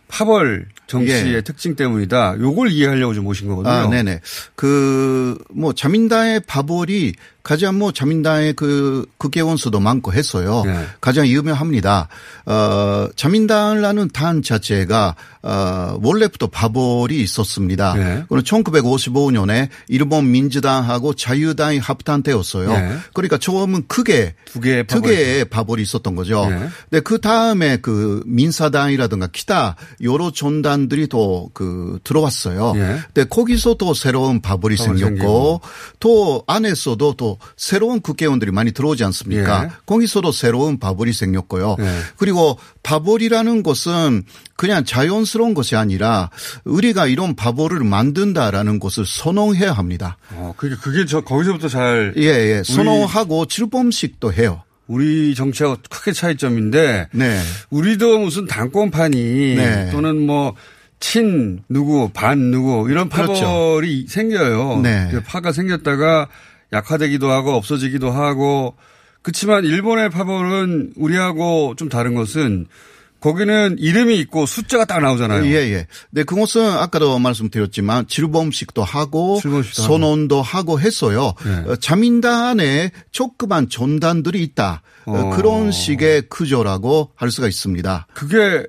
[0.08, 1.40] 파벌 정치의 예.
[1.42, 2.36] 특징 때문이다.
[2.40, 3.72] 요걸 이해하려고 좀 모신 거거든요.
[3.72, 4.20] 아, 네네.
[4.56, 10.62] 그, 뭐, 자민당의 바볼이 가장 뭐, 자민당의 그, 국회의원 수도 많고 했어요.
[10.64, 10.86] 네.
[11.00, 12.08] 가장 유명합니다.
[12.46, 17.94] 어, 자민당이라는 당 자체가, 어, 원래부터 바볼이 있었습니다.
[17.94, 18.24] 네.
[18.28, 22.72] 그는 1955년에 일본 민주당하고 자유당이 합당되었어요.
[22.72, 22.96] 네.
[23.14, 26.48] 그러니까 처음은 크게 두 개의 두 파벌이 개의 바볼이 있었던 거죠.
[26.50, 26.68] 네.
[26.90, 32.74] 근데 그 다음에 그 민사당이라든가 기타 여러 전단 들이 또 그 들어왔어요.
[32.76, 32.98] 예.
[33.12, 35.60] 근데 거기서 또 새로운 바볼이 생겼고
[35.98, 39.64] 또 안에서도 또 새로운 국회의원들이 많이 들어오지 않습니까?
[39.64, 39.68] 예.
[39.86, 41.76] 거기서도 새로운 바볼이 생겼고요.
[41.80, 41.98] 예.
[42.16, 44.24] 그리고 바볼이라는 것은
[44.56, 46.30] 그냥 자연스러운 것이 아니라
[46.64, 50.16] 우리가 이런 바볼을 만든다라는 것을 선언해야 합니다.
[50.32, 52.54] 어, 그게 그게 저 거기서부터 잘 예, 예.
[52.58, 54.62] 우리- 선언하고 출범식도 해요.
[54.88, 57.40] 우리 정치하고 크게 차이점인데 네.
[57.70, 59.90] 우리도 무슨 당권판이 네.
[59.92, 60.56] 또는 뭐
[61.00, 63.32] 친 누구 반 누구 이런 그렇죠.
[63.32, 64.80] 파벌이 생겨요.
[64.82, 65.08] 네.
[65.10, 66.28] 그 파가 생겼다가
[66.72, 68.74] 약화되기도 하고 없어지기도 하고
[69.22, 72.66] 그렇지만 일본의 파벌은 우리하고 좀 다른 것은
[73.20, 75.44] 거기는 이름이 있고 숫자가 딱 나오잖아요.
[75.46, 75.86] 예, 예.
[76.10, 81.34] 네, 그것은 아까도 말씀드렸지만 질범식도 하고 질범식도 선언도 하고, 했어요.
[81.44, 81.72] 네.
[81.72, 84.82] 어, 자민당 안에 조그만 전단들이 있다.
[85.06, 85.30] 어, 어.
[85.36, 88.06] 그런 식의 구조라고 할 수가 있습니다.
[88.14, 88.66] 그게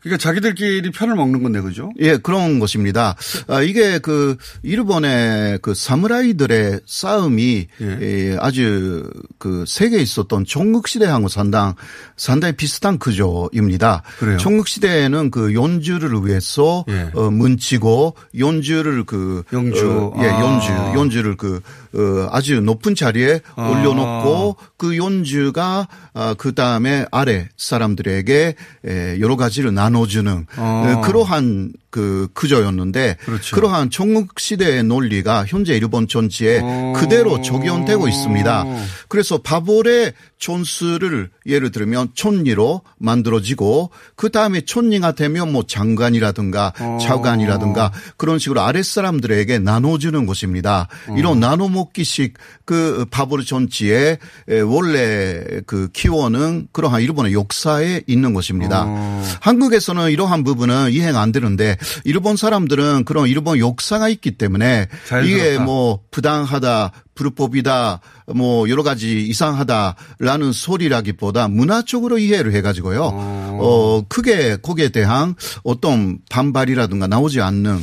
[0.00, 1.90] 그러니까 자기들끼리 편을 먹는 건데 그죠?
[2.00, 3.16] 예, 그런 것입니다.
[3.48, 11.74] 아, 이게 그 일본의 그 사무라이들의 싸움이 예, 아주 그 세계에 있었던 전국 시대하고 상당
[12.16, 14.02] 상당히 비슷한 구조입니다.
[14.18, 14.38] 그래요?
[14.38, 17.10] 전국 시대에는 그 연주를 위해서 예.
[17.14, 20.12] 어, 문치고 연주를 그 영주.
[20.14, 20.40] 어, 예, 아.
[20.40, 21.60] 연주 연주를 그
[21.94, 23.68] 어, 아주 높은 자리에 아.
[23.68, 28.54] 올려놓고 그 연주가 아, 그 다음에 아래 사람들에게
[28.86, 30.60] 에, 여러 가지를 나눠주는 아.
[30.60, 33.56] 어, 그러한 그 구조였는데 그렇죠.
[33.56, 36.92] 그러한 전국 시대의 논리가 현재 일본 정치에 어.
[36.96, 38.64] 그대로 적용되고 있습니다.
[39.08, 46.98] 그래서 바볼의 촌수를 예를 들면 촌리로 만들어지고 그 다음에 촌리가 되면 뭐 장관이라든가 어.
[47.00, 50.88] 차관이라든가 그런 식으로 아랫 사람들에게 나눠주는 것입니다.
[51.08, 51.16] 어.
[51.18, 53.06] 이런 나 눠먹기식 그
[53.44, 58.84] 정치의 에, 원래 그 기원은 그러한 일본의 역사에 있는 것입니다.
[58.86, 59.24] 어.
[59.40, 64.88] 한국에서는 이러한 부분은 이해가 안 되는데 일본 사람들은 그런 일본 역사가 있기 때문에
[65.24, 65.58] 이게.
[65.60, 68.00] 뭐 부당하다, 불법이다,
[68.34, 73.02] 뭐 여러 가지 이상하다라는 소리라기보다 문화적으로 이해를 해가지고요.
[73.02, 77.78] 어, 크게 거기에 대한 어떤 반발이라든가 나오지 않는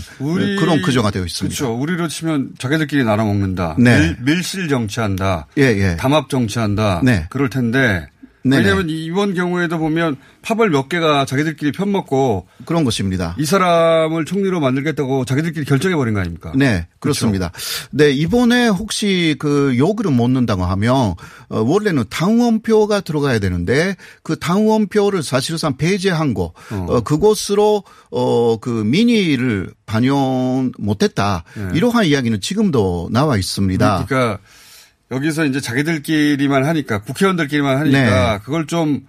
[0.59, 1.55] 그런 구조가 되어 있습니다.
[1.55, 1.75] 그렇죠.
[1.79, 3.75] 우리로 치면 자기들끼리 나눠 먹는다.
[3.77, 4.15] 네.
[4.21, 5.45] 밀, 실 정치한다.
[5.59, 5.95] 예, 예.
[5.97, 7.01] 담합 정치한다.
[7.03, 7.27] 네.
[7.29, 8.07] 그럴 텐데.
[8.49, 8.63] 네네.
[8.63, 13.35] 왜냐하면 이번 경우에도 보면 파벌 몇 개가 자기들끼리 편먹고 그런 것입니다.
[13.37, 16.53] 이 사람을 총리로 만들겠다고 자기들끼리 결정해 버린 거 아닙니까?
[16.55, 17.51] 네, 그렇습니다.
[17.91, 21.15] 네, 이번에 혹시 그 요구를 못 넣는다고 하면,
[21.49, 27.01] 어, 원래는 당원표가 들어가야 되는데, 그 당원표를 사실상 배제한 거, 어,
[28.11, 31.43] 어, 그 민의를 반영 못했다.
[31.55, 31.69] 네.
[31.73, 34.05] 이러한 이야기는 지금도 나와 있습니다.
[34.07, 34.39] 그러니까
[35.11, 38.39] 여기서 이제 자기들끼리만 하니까 국회의원들끼리만 하니까 네.
[38.43, 39.07] 그걸 좀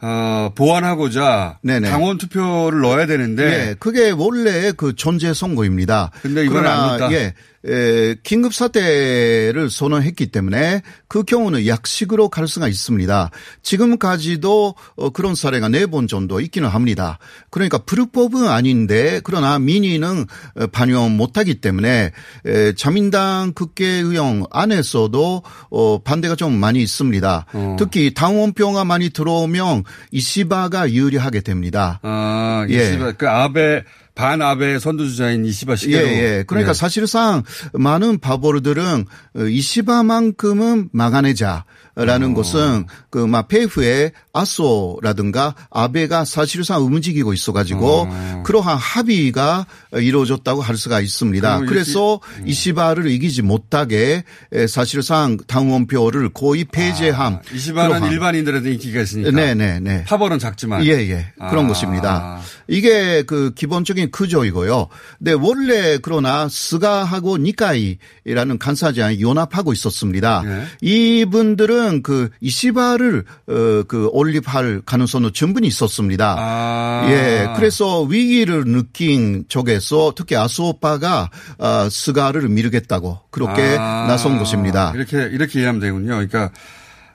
[0.00, 1.90] 어, 보완하고자 네네.
[1.90, 6.12] 당원 투표를 넣어야 되는데 예, 그게 원래 그 전제 선거입니다.
[6.22, 7.12] 근데 안 넣었다?
[7.12, 7.34] 예,
[7.66, 13.30] 에, 긴급 사태를 선언했기 때문에 그 경우는 약식으로 갈 수가 있습니다.
[13.62, 17.18] 지금까지도 어, 그런 사례가 네 번 정도 있기는 합니다.
[17.50, 22.12] 그러니까 불법은 아닌데 그러나 민의는 어, 반영 못하기 때문에
[22.46, 27.46] 에, 자민당 국회의원 안에서도 어, 반대가 좀 많이 있습니다.
[27.78, 32.00] 특히 당원표가 많이 들어오면 이시바가 유리하게 됩니다.
[32.02, 32.74] 아, 예.
[32.90, 33.82] 이시바, 그 아베,
[34.18, 36.08] 반 아베 선두주자인 이시바 예, 시계로.
[36.08, 36.44] 예.
[36.44, 36.74] 그러니까 예.
[36.74, 39.04] 사실상 많은 바보르들은
[39.36, 41.64] 어, 이시바만큼은 막아내자.
[41.94, 42.04] 어.
[42.04, 48.42] 라는 것은 그 막 페이프의 아소라든가 아베가 사실상 움직이고 있어가지고 어.
[48.46, 51.60] 그러한 합의가 이루어졌다고 할 수가 있습니다.
[51.66, 52.46] 그래서 음.
[52.48, 59.30] 이시바를 이기지 못하게 에, 사실상 당원표를 거의 폐지한 이시바는 그러한 일반인들한테 인기가 있으니까.
[59.32, 60.04] 네네네.
[60.04, 60.84] 파벌은 작지만.
[60.86, 61.26] 예, 예.
[61.50, 61.68] 그런 아.
[61.68, 62.40] 것입니다.
[62.68, 64.88] 이게 그 기본적인 구조이고요.
[65.18, 70.42] 근데 원래 그러나 스가하고 니카이라는 간사장이 연합하고 있었습니다.
[70.44, 70.64] 예.
[70.80, 76.36] 이분들은 그 이시바를 어, 그 올립할 가능성은 충분히 있었습니다.
[76.38, 77.06] 아.
[77.10, 77.48] 예.
[77.56, 84.06] 그래서 위기를 느낀 쪽에서 특히 아소오빠가 어, 스가를 미루겠다고 그렇게 아.
[84.08, 84.92] 나선 것입니다.
[84.94, 86.08] 이렇게, 이렇게 이해하면 되군요.
[86.08, 86.50] 그러니까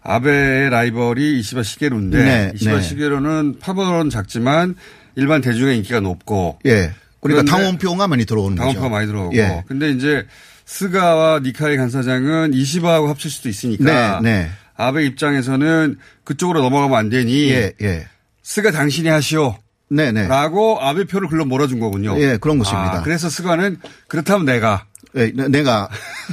[0.03, 2.81] 아베의 라이벌이 이시바 시게루인데 네, 이시바 네.
[2.81, 4.75] 시게루는 파벌은 작지만
[5.15, 6.91] 일반 대중의 인기가 높고 예.
[7.21, 8.67] 그러니까 당원표가 많이 들어오는 거죠.
[8.73, 9.35] 당원표가 많이 들어오고.
[9.37, 9.63] 예.
[9.67, 10.25] 근데 이제
[10.65, 14.19] 스가와 니카이 간사장은 이시바하고 합칠 수도 있으니까.
[14.21, 14.49] 네, 네.
[14.75, 17.49] 아베 입장에서는 그쪽으로 넘어가면 안 되니.
[17.51, 18.07] 예, 예.
[18.41, 19.55] 스가 당신이 하시오.
[19.89, 20.27] 네네.
[20.27, 22.19] 라고 아베 표를 글로 몰아준 거군요.
[22.19, 22.95] 예, 그런 것입니다.
[22.99, 24.85] 아, 그래서 스가는 그렇다면 내가.
[25.15, 25.87] 예, 내- 내가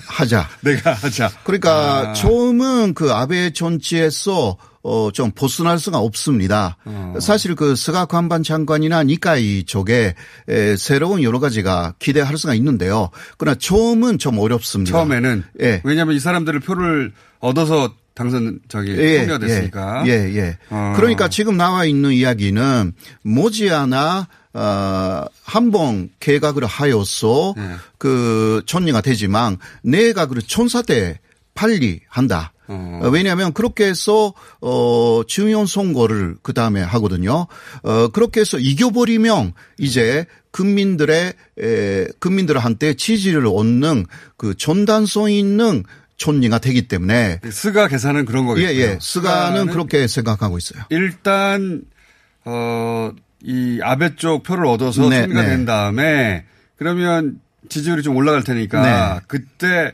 [0.09, 0.49] 하자.
[0.63, 1.31] 내가 하자.
[1.45, 2.13] 그러니까 아.
[2.15, 6.77] 처음은 그 아베 정치에서 어, 좀 벗어날 수가 없습니다.
[6.85, 7.15] 어.
[7.21, 10.15] 사실 그 스가 관반 장관이나 니카이 쪽에
[10.49, 13.11] 에, 새로운 여러 가지가 기대할 수가 있는데요.
[13.37, 14.93] 그러나 처음은 좀 어렵습니다.
[14.93, 15.45] 처음에는.
[15.61, 15.83] 예.
[15.85, 20.05] 왜냐하면 이 사람들을 표를 얻어서 당선 저기 총리가 됐으니까.
[20.07, 20.59] 예, 예.
[20.71, 20.95] 어.
[20.97, 27.77] 그러니까 지금 나와 있는 이야기는 모지않아 어, 한번 개각을 하여서 네.
[27.99, 31.21] 그 총리가 되지만 내각을 천사 때
[31.55, 32.53] 빨리 한다.
[32.71, 37.47] 어, 왜냐하면 그렇게 해서 어 중요한 선거를 그 다음에 하거든요.
[37.83, 44.07] 어 그렇게 해서 이겨버리면 이제 국민들의 에, 국민들한테 지지를 얻는
[44.37, 45.85] 그 전단성 있는
[46.17, 48.69] 총리가 되기 때문에 스가 계산은 그런 거겠죠.
[48.69, 48.99] 예, 예.
[49.01, 50.83] 스가는 그렇게 생각하고 있어요.
[50.91, 51.83] 일단
[52.45, 53.11] 어,
[53.43, 55.49] 이 아베 쪽 표를 얻어서 네, 총리가 네.
[55.49, 56.45] 된 다음에
[56.77, 59.21] 그러면 지지율이 좀 올라갈 테니까 네.
[59.29, 59.93] 그때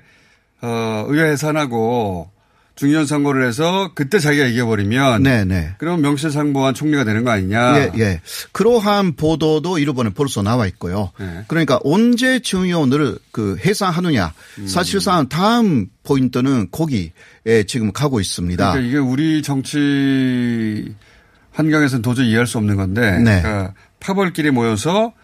[0.62, 2.30] 어, 의회 해산하고
[2.76, 5.70] 중요한 선거를 해서 그때 자기가 이겨버리면 네, 네.
[5.78, 7.78] 그럼 명실상부한 총리가 되는 거 아니냐.
[7.78, 8.20] 예, 예.
[8.52, 11.10] 그러한 보도도 일본에 벌써 나와 있고요.
[11.18, 11.44] 네.
[11.48, 14.32] 그러니까 언제 중요를 그 해상하느냐.
[14.58, 14.66] 음.
[14.66, 17.12] 사실상 다음 포인트는 거기에
[17.66, 18.72] 지금 가고 있습니다.
[18.72, 20.94] 그러니까 이게 우리 정치
[21.52, 23.40] 환경에서는 도저히 이해할 수 없는 건데 네.
[23.40, 25.14] 그러니까 파벌끼리 모여서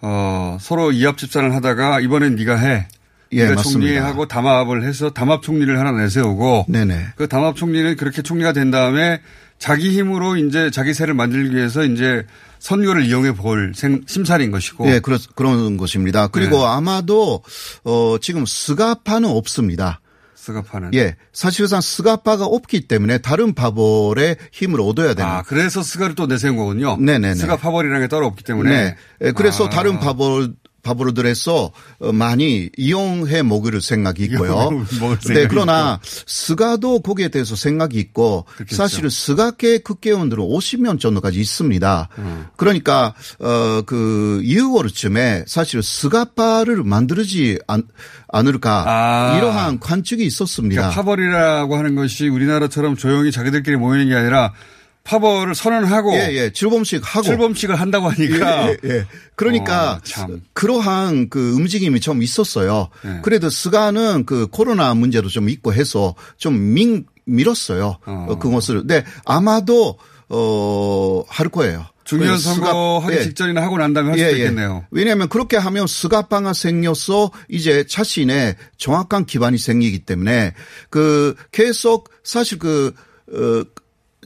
[0.00, 2.88] 어, 서로 이합 집산을 하다가 이번엔 네가 해.
[3.32, 3.54] 예.
[3.56, 7.08] 총리하고 담합을 해서 담합 총리를 하나 내세우고 네네.
[7.16, 9.20] 그 담합 총리는 그렇게 총리가 된 다음에
[9.58, 12.24] 자기 힘으로 이제 자기 세를 만들기 위해서 이제
[12.58, 14.88] 선거를 이용해 볼 생- 심사인 것이고.
[14.90, 16.26] 예, 그렇, 그런 것입니다.
[16.28, 16.64] 그리고 네.
[16.66, 17.42] 아마도,
[17.84, 20.00] 어, 지금 스가파는 없습니다.
[20.34, 20.94] 스가파는.
[20.94, 21.16] 예.
[21.32, 25.28] 사실상 스가파가 없기 때문에 다른 파벌의 힘을 얻어야 되는.
[25.30, 26.96] 아, 그래서 스가를 또 내세운 거군요.
[26.98, 27.34] 네네네.
[27.34, 28.70] 스가 파벌이라는 게 따로 없기 때문에.
[28.70, 28.96] 네.
[29.22, 29.70] 예, 그래서 아.
[29.70, 31.72] 다른 파벌 바보들에서
[32.12, 34.70] 많이 이용해 먹을 생각이 있고요.
[35.00, 38.76] 먹을 네, 생각이 그러나 스가도 거기에 대해서 생각이 있고 그렇겠죠.
[38.76, 42.08] 사실은 스가계 국회의원들은 50명 정도까지 있습니다.
[42.18, 42.46] 음.
[42.56, 47.82] 그러니까 어그 2월쯤에 사실 스가파를 만들지 않,
[48.28, 49.36] 않을까 아.
[49.38, 50.82] 이러한 관측이 있었습니다.
[50.82, 54.52] 그러니까 파벌이라고 하는 것이 우리나라처럼 조용히 자기들끼리 모이는 게 아니라
[55.06, 56.50] 파벌을 선언하고 예, 예.
[56.50, 59.06] 출범식 하고 출범식을 한다고 하니까 예, 예, 예.
[59.36, 60.42] 그러니까 어, 참.
[60.52, 62.88] 그러한 그 움직임이 좀 있었어요.
[63.04, 63.20] 네.
[63.22, 67.98] 그래도 스가는 그 코로나 문제도 좀 있고 해서 좀 민, 밀었어요.
[68.04, 68.38] 어.
[68.38, 68.86] 그것을.
[68.86, 69.96] 네, 아마도
[70.28, 71.86] 어, 할 거예요.
[72.04, 73.22] 중요한 그래서 선거 하기 예.
[73.22, 74.84] 직전이나 하고 난 다음에 할 수도 있겠네요.
[74.90, 80.54] 왜냐하면 그렇게 하면 스가파가 생겨서 이제 자신의 정확한 기반이 생기기 때문에
[80.88, 82.94] 그 계속 사실 그,
[83.32, 83.64] 어,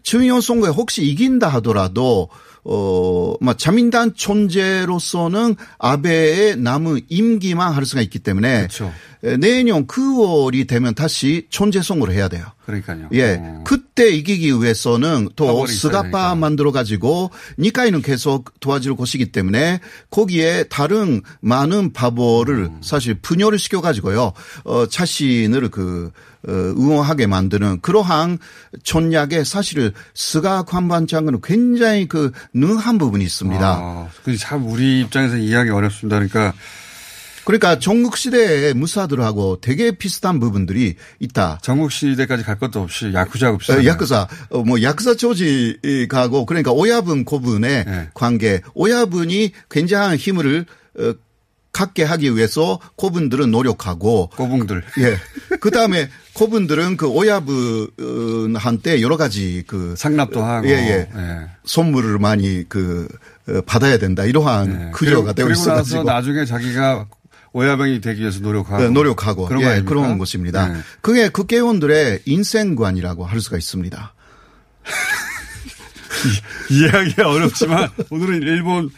[0.03, 2.29] 중요한 선거에 혹시 이긴다 하더라도
[2.65, 8.93] 어, 막 자민당 존재로서는 아베의 남은 임기만 할 수가 있기 때문에 그렇죠.
[9.25, 12.45] 에, 내년 9월이 되면 다시 존재 선거를 해야 돼요.
[12.71, 13.09] 그러니까요.
[13.13, 13.39] 예.
[13.41, 13.65] 어.
[13.65, 19.81] 그때 이기기 위해서는 또 스가파 만들어 가지고 니카이는 계속 도와줄 것이기 때문에
[20.11, 22.81] 거기에 다른 많은 바보를 음.
[22.83, 24.33] 사실 분열을 시켜 가지고요.
[24.65, 26.11] 어 자신을 그
[26.49, 28.39] 어, 응원하게 만드는 그러한
[28.83, 33.67] 전략에 사실은 스가 관반장은 굉장히 그 능한 부분이 있습니다.
[33.67, 36.17] 아, 그참 우리 입장에서 이해하기 어렵습니다.
[36.17, 36.55] 그러니까
[37.51, 41.59] 그러니까 전국 시대의 무사들하고 되게 비슷한 부분들이 있다.
[41.63, 43.85] 전국 시대까지 갈 것도 없이 야쿠자하고 어, 비슷하다.
[43.87, 48.09] 야크사, 어, 뭐, 야크사 조직하고, 그러니까 오야분 고분의 네.
[48.15, 50.65] 관계, 오야분이 굉장한 힘을,
[50.97, 51.13] 어,
[51.73, 54.29] 갖게 하기 위해서 고분들은 노력하고.
[54.37, 54.85] 고분들.
[54.99, 55.17] 예.
[55.59, 59.95] 그 다음에 고분들은 그 오야분한테 여러 가지 그.
[59.97, 60.69] 상납도 하고.
[60.69, 61.09] 예, 예.
[61.13, 61.41] 예.
[61.65, 63.09] 선물을 많이 그,
[63.49, 64.25] 어, 받아야 된다.
[64.25, 64.91] 이러한 되고 네.
[64.93, 66.03] 그리고 나서 있어가지고.
[66.05, 67.07] 나중에 자기가
[67.53, 68.83] 오야병이 되기 위해서 노력하고.
[68.83, 69.47] 네, 노력하고.
[69.47, 69.83] 그런 거 예?
[69.83, 70.69] 그런 것입니다.
[70.69, 70.81] 네.
[71.01, 74.15] 그게 국회의원들의 인생관이라고 할 수가 있습니다.
[76.71, 78.91] 이해하기가 어렵지만 오늘은 일본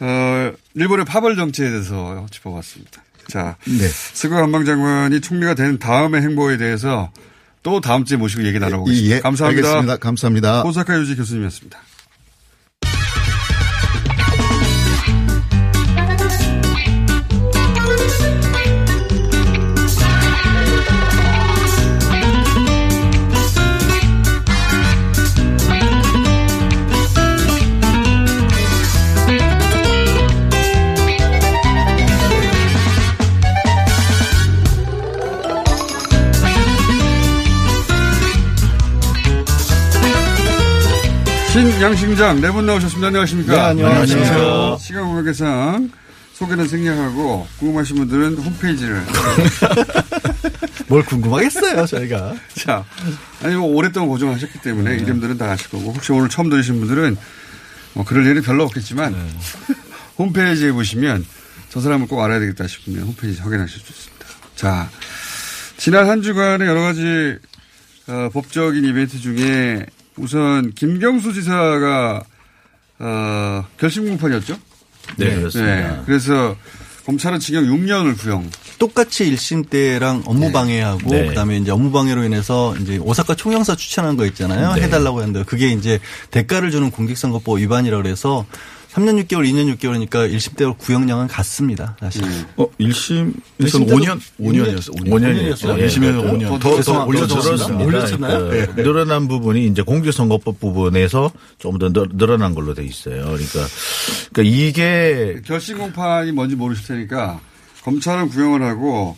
[0.00, 3.02] 어 일본의 파벌 정치에 대해서 짚어봤습니다.
[3.28, 3.86] 자, 네.
[3.86, 7.12] 스가 관방 장관이 총리가 된 다음의 행보에 대해서
[7.62, 9.16] 또 다음 주에 모시고 얘기 나눠보겠습니다.
[9.16, 9.68] 예, 감사합니다.
[9.68, 9.96] 알겠습니다.
[9.98, 10.62] 감사합니다.
[10.62, 11.78] 호사카 유지 교수님이었습니다.
[41.60, 43.08] 신양 심장 네 분 나오셨습니다.
[43.08, 43.74] 안녕하십니까?
[43.74, 44.78] 네, 안녕하세요.
[44.80, 45.90] 시간 공백계상
[46.32, 49.02] 소개는 생략하고 궁금하신 분들은 홈페이지를
[50.88, 52.34] 뭘 궁금하겠어요, 저희가.
[52.56, 52.84] 자,
[53.42, 57.16] 아니 뭐 오랫동안 고정하셨기 때문에 이름들은 다 아실 거고 혹시 오늘 처음 들으신 분들은
[57.92, 59.14] 뭐 그럴 일은 별로 없겠지만
[60.18, 61.24] 홈페이지에 보시면
[61.68, 64.26] 저 사람을 꼭 알아야 되겠다 싶으면 홈페이지 확인하실 수 있습니다.
[64.56, 64.88] 자,
[65.76, 67.36] 지난 한 주간의 여러 가지
[68.08, 69.84] 어, 법적인 이벤트 중에
[70.20, 72.22] 우선 김경수 지사가
[72.98, 74.56] 어, 결심 공판이었죠?
[75.16, 76.02] 네, 그렇습니다.
[76.04, 76.56] 그래서
[77.06, 78.48] 검찰은 징역 6년을 구형.
[78.78, 81.26] 똑같이 1심 때랑 업무 방해하고 네.
[81.26, 84.74] 그다음에 이제 업무 방해로 인해서 이제 오사카 총영사 추천한 거 있잖아요.
[84.74, 84.82] 네.
[84.82, 85.98] 해달라고 했는데 그게 이제
[86.30, 88.46] 대가를 주는 공직선거법 위반이라고 그래서
[88.92, 91.96] 3년 6개월, 2년 6개월이니까 1심 때로 구형량은 같습니다.
[92.00, 92.24] 사실.
[92.56, 94.90] 어, 1심에서는 1심 5년, 5년이었어.
[95.06, 95.78] 5년이었어요.
[95.78, 95.86] 예.
[95.86, 96.48] 1심에서 5년.
[96.48, 97.84] 더, 더더 올려줬습니다.
[97.84, 98.48] 올렸었나요?
[98.48, 98.82] 그 네.
[98.82, 103.22] 늘어난 부분이 이제 공직선거법 부분에서 좀 더 늘어난 걸로 돼 있어요.
[103.24, 103.60] 그러니까,
[104.32, 107.40] 그러니까 이게 결심 공판이 뭔지 모르실 테니까
[107.84, 109.16] 검찰은 구형을 하고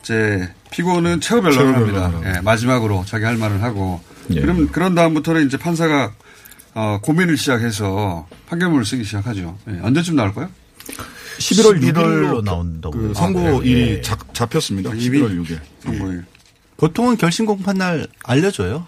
[0.00, 2.12] 이제 피고는 최후 변론을 합니다.
[2.24, 4.00] 예, 마지막으로 자기 할 말을 하고
[4.32, 4.40] 예.
[4.40, 6.12] 그럼 그런 다음부터는 이제 판사가
[6.78, 9.58] 어, 고민을 시작해서 판결문을 쓰기 시작하죠.
[9.68, 10.48] 예, 언제쯤 나올까요?
[11.38, 12.96] 11월 6일로 나온다고.
[12.96, 14.90] 그 아, 선고일이 잡, 잡혔습니다.
[14.90, 15.58] 11월 6일.
[15.82, 16.24] 선고일.
[16.76, 18.86] 보통은 결심 공판 날 알려줘요.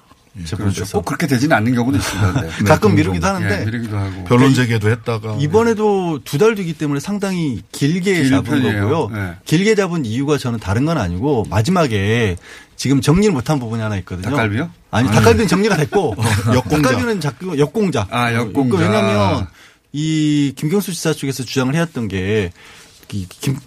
[0.57, 0.85] 그렇죠.
[0.93, 2.33] 꼭 그렇게 되지는 않는 경우도 있습니다.
[2.33, 2.65] 근데.
[2.65, 4.25] 가끔 미루기도 하는데 예, 미루기도 하고.
[4.25, 8.89] 변론 제기도 했다가 이번에도 두 달 뒤기 때문에 상당히 길게 긴 잡은 편이에요.
[8.89, 9.09] 거고요.
[9.19, 9.35] 네.
[9.45, 12.37] 길게 잡은 이유가 저는 다른 건 아니고 마지막에
[12.77, 14.31] 지금 정리를 못한 부분이 하나 있거든요.
[14.31, 14.71] 닭갈비요?
[14.91, 15.17] 아니 아니.
[15.17, 16.15] 닭갈비는 정리가 됐고
[16.55, 16.83] 역공작.
[16.93, 18.09] 닭갈비는 자꾸 역공작.
[18.15, 18.77] 아, 역공작.
[18.79, 19.49] 그 왜냐하면
[19.93, 22.51] 이 김경수 지사 쪽에서 주장을 해왔던 게이
[23.09, 23.59] 김,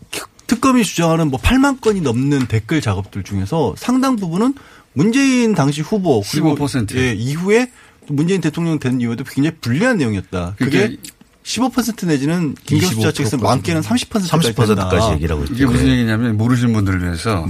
[0.48, 4.54] 특검이 주장하는 뭐 8만 건이 넘는 댓글 작업들 중에서 상당 부분은
[4.94, 6.96] 문재인 당시 후보 그리고 15%.
[6.98, 7.72] 예, 이후에
[8.08, 10.56] 문재인 대통령 된 이후에도 굉장히 불리한 내용이었다.
[10.58, 10.98] 그게 그게
[11.44, 15.54] 15% 내지는 김경수 지사 쪽에서 많게는 30%까지 30%까지 얘기를 하고 있죠.
[15.56, 17.46] 이게 무슨 얘기냐면 모르시는 분들을 위해서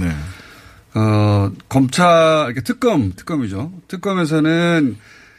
[0.94, 3.72] 어, 검찰 특검 특검이죠.
[3.88, 4.96] 특검에서는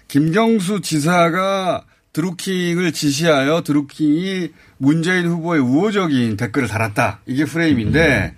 [0.07, 7.21] 김경수 지사가 드루킹을 지시하여 드루킹이 문재인 후보의 우호적인 댓글을 달았다.
[7.25, 8.35] 이게 프레임인데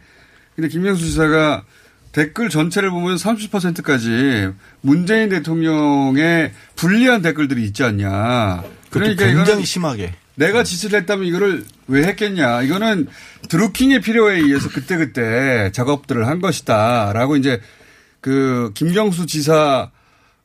[0.55, 1.63] 근데 김경수 지사가
[2.11, 4.49] 댓글 전체를 보면 30%까지
[4.81, 8.63] 문재인 대통령의 불리한 댓글들이 있지 않냐.
[8.89, 10.13] 그러니까 굉장히 심하게.
[10.35, 12.61] 내가 지시를 했다면 이거를 왜 했겠냐.
[12.61, 13.07] 이거는
[13.49, 17.11] 드루킹의 필요에 의해서 그때그때 작업들을 한 것이다.
[17.13, 17.59] 라고 이제
[18.21, 19.89] 그 김경수 지사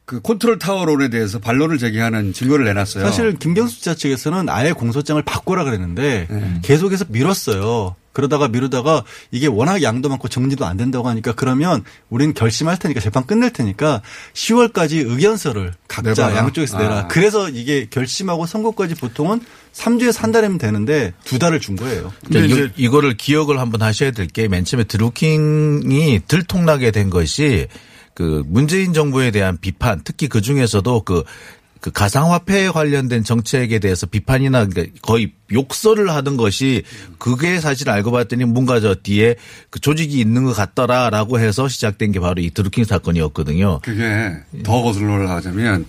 [0.04, 3.04] 그 컨트롤 타워론에 대해서 반론을 제기하는 증거를 내놨어요.
[3.04, 6.60] 사실 김경수 지사 측에서는 아예 공소장을 바꾸라 그랬는데 네.
[6.62, 7.94] 계속해서 미뤘어요.
[8.12, 13.24] 그러다가 미루다가 이게 워낙 양도 많고 정리도 안 된다고 하니까 그러면 우리는 결심할 테니까 재판
[13.26, 14.02] 끝낼 테니까
[14.34, 16.36] 10월까지 의견서를 각자 내봐라.
[16.36, 16.98] 양쪽에서 내라.
[16.98, 17.08] 아.
[17.08, 19.40] 그래서 이게 결심하고 선고까지 보통은
[19.72, 22.12] 3주에서 한 달이면 되는데 두 달을 준 거예요.
[22.22, 27.68] 근데 이거, 이거를 기억을 한번 하셔야 될 게 맨 처음에 드루킹이 들통나게 된 것이
[28.14, 34.98] 그 문재인 정부에 대한 비판 특히 그 중에서도 그그 가상화폐에 관련된 정책에 대해서 비판이나 그러니까
[35.02, 36.84] 거의 욕설을 하던 것이
[37.18, 39.36] 그게 사실 알고 봤더니 뭔가 저 뒤에
[39.70, 43.80] 그 조직이 있는 것 같더라라고 해서 시작된 게 바로 이 드루킹 사건이었거든요.
[43.82, 45.86] 그게 더 거슬러 올라가자면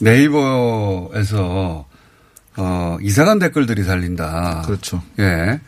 [0.00, 1.86] 네이버에서
[2.58, 4.62] 어, 이상한 댓글들이 달린다.
[4.64, 5.02] 그렇죠.
[5.18, 5.60] 예.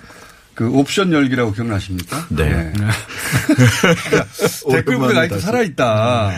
[0.59, 2.27] 그 옵션 열기라고 기억나십니까?
[2.31, 2.51] 네.
[2.51, 2.73] 예.
[4.11, 4.27] 그러니까
[4.73, 6.33] 댓글 부대가 아직도 살아있다.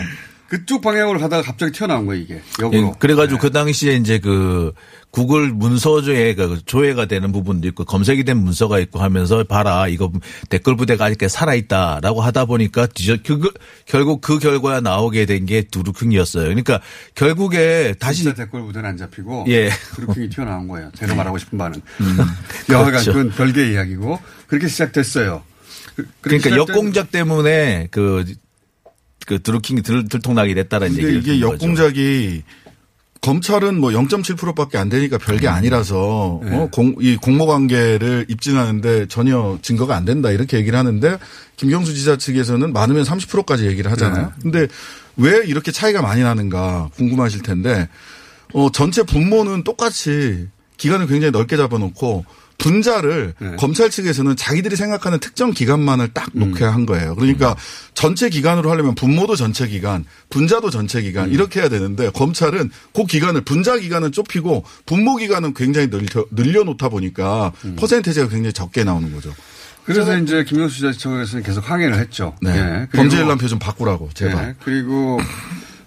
[0.51, 2.41] 그쪽 방향으로 가다가 갑자기 튀어나온 거예요, 이게.
[2.61, 2.87] 역으로.
[2.87, 4.73] 예, 그래가지고 그 당시에 이제 그
[5.09, 10.11] 구글 문서조회가 그 조회가 되는 부분도 있고 검색이 된 문서가 있고 하면서 봐라 이거
[10.49, 13.39] 댓글 부대가 아직 살아있다라고 하다 보니까 뒤져 그,
[13.85, 16.43] 결국 그 결과가 나오게 된 게 두루킹이었어요.
[16.43, 16.81] 그러니까
[17.15, 19.69] 결국에 다시 진짜 댓글 부대는 안 잡히고 예.
[19.95, 20.91] 드루킹이 튀어나온 거예요.
[20.97, 21.81] 제가 말하고 싶은 바는.
[22.01, 22.17] 음,
[22.69, 23.13] 여하간 그렇죠.
[23.13, 25.43] 그건 별개의 이야기고 그렇게 시작됐어요.
[25.95, 28.25] 그- 그러니까 시작된- 역공작 때문에 그,
[29.31, 31.39] 그 드루킹이 들, 들통나게 됐다는 얘기를 이게.
[31.39, 32.43] 역공작이
[33.21, 35.53] 검찰은 뭐 0.7%밖에 안 되니까 별게 음.
[35.53, 36.53] 아니라서 네.
[36.53, 41.17] 어, 공, 이 공모 관계를 입증하는데 전혀 증거가 안 된다 이렇게 얘기를 하는데
[41.55, 44.25] 김경수 지사 측에서는 많으면 30%까지 얘기를 하잖아요.
[44.25, 44.33] 네.
[44.41, 44.67] 근데
[45.15, 47.87] 왜 이렇게 차이가 많이 나는가 궁금하실 텐데
[48.53, 52.25] 어, 전체 분모는 똑같이 기간을 굉장히 넓게 잡아놓고
[52.61, 53.55] 분자를 네.
[53.57, 56.51] 검찰 측에서는 자기들이 생각하는 특정 기간만을 딱 음.
[56.51, 57.15] 놓게 한 거예요.
[57.15, 57.55] 그러니까
[57.95, 61.33] 전체 기간으로 하려면 분모도 전체 기간, 분자도 전체 기간 음.
[61.33, 67.51] 이렇게 해야 되는데 검찰은 그 기간을 분자 기간은 좁히고 분모 기간은 굉장히 늘려, 늘려놓다 보니까
[67.65, 67.75] 음.
[67.77, 69.33] 퍼센테이지가 굉장히 적게 나오는 거죠.
[69.83, 72.35] 그래서 이제 김영수 지사 측에서는 계속 항의를 했죠.
[72.41, 72.51] 네.
[72.51, 72.87] 예.
[72.91, 74.49] 그리고- 범죄 일람표 좀 바꾸라고 제발.
[74.49, 74.55] 예.
[74.63, 75.19] 그리고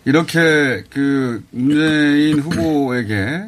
[0.04, 3.44] 이렇게 그 문재인 후보에게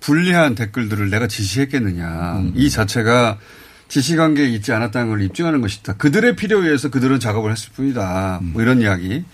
[0.00, 2.38] 불리한 댓글들을 내가 지시했겠느냐.
[2.38, 2.52] 음.
[2.54, 3.38] 이 자체가
[3.88, 5.94] 지시관계에 있지 않았다는 걸 입증하는 것이다.
[5.94, 8.40] 그들의 필요에 의해서 그들은 작업을 했을 뿐이다.
[8.42, 8.50] 음.
[8.52, 9.24] 뭐 이런 이야기.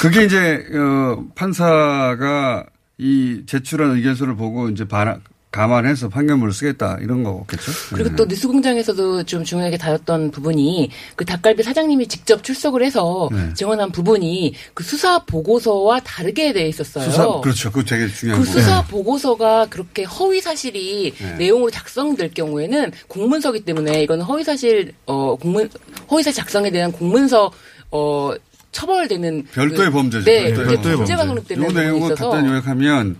[0.00, 2.66] 그게 이제 어 판사가
[2.98, 5.20] 이 제출한 의견서를 보고 이제 반
[5.50, 7.72] 감안해서 판결문을 쓰겠다 이런 거겠죠.
[7.94, 13.54] 그리고 또 뉴스 공장에서도 좀 중요하게 다뤘던 부분이 그 닭갈비 사장님이 직접 출석을 해서 네.
[13.54, 17.04] 증언한 부분이 그 수사 보고서와 다르게 돼 있었어요.
[17.04, 17.72] 수사 그렇죠.
[17.72, 18.60] 그거 되게 중요한 그 부분.
[18.62, 21.34] 수사 보고서가 그렇게 허위 사실이 네.
[21.38, 25.70] 내용으로 작성될 경우에는 공문서기 때문에 이건 허위 사실 어 공문
[26.10, 27.50] 허위 사실 작성에 대한 공문서
[27.90, 28.32] 어
[28.70, 30.24] 처벌되는 별도의 그- 범죄죠.
[30.26, 31.26] 네, 별도의 그게 문제가 범죄.
[31.54, 33.16] 성립되는 내용을 간단히 요약하면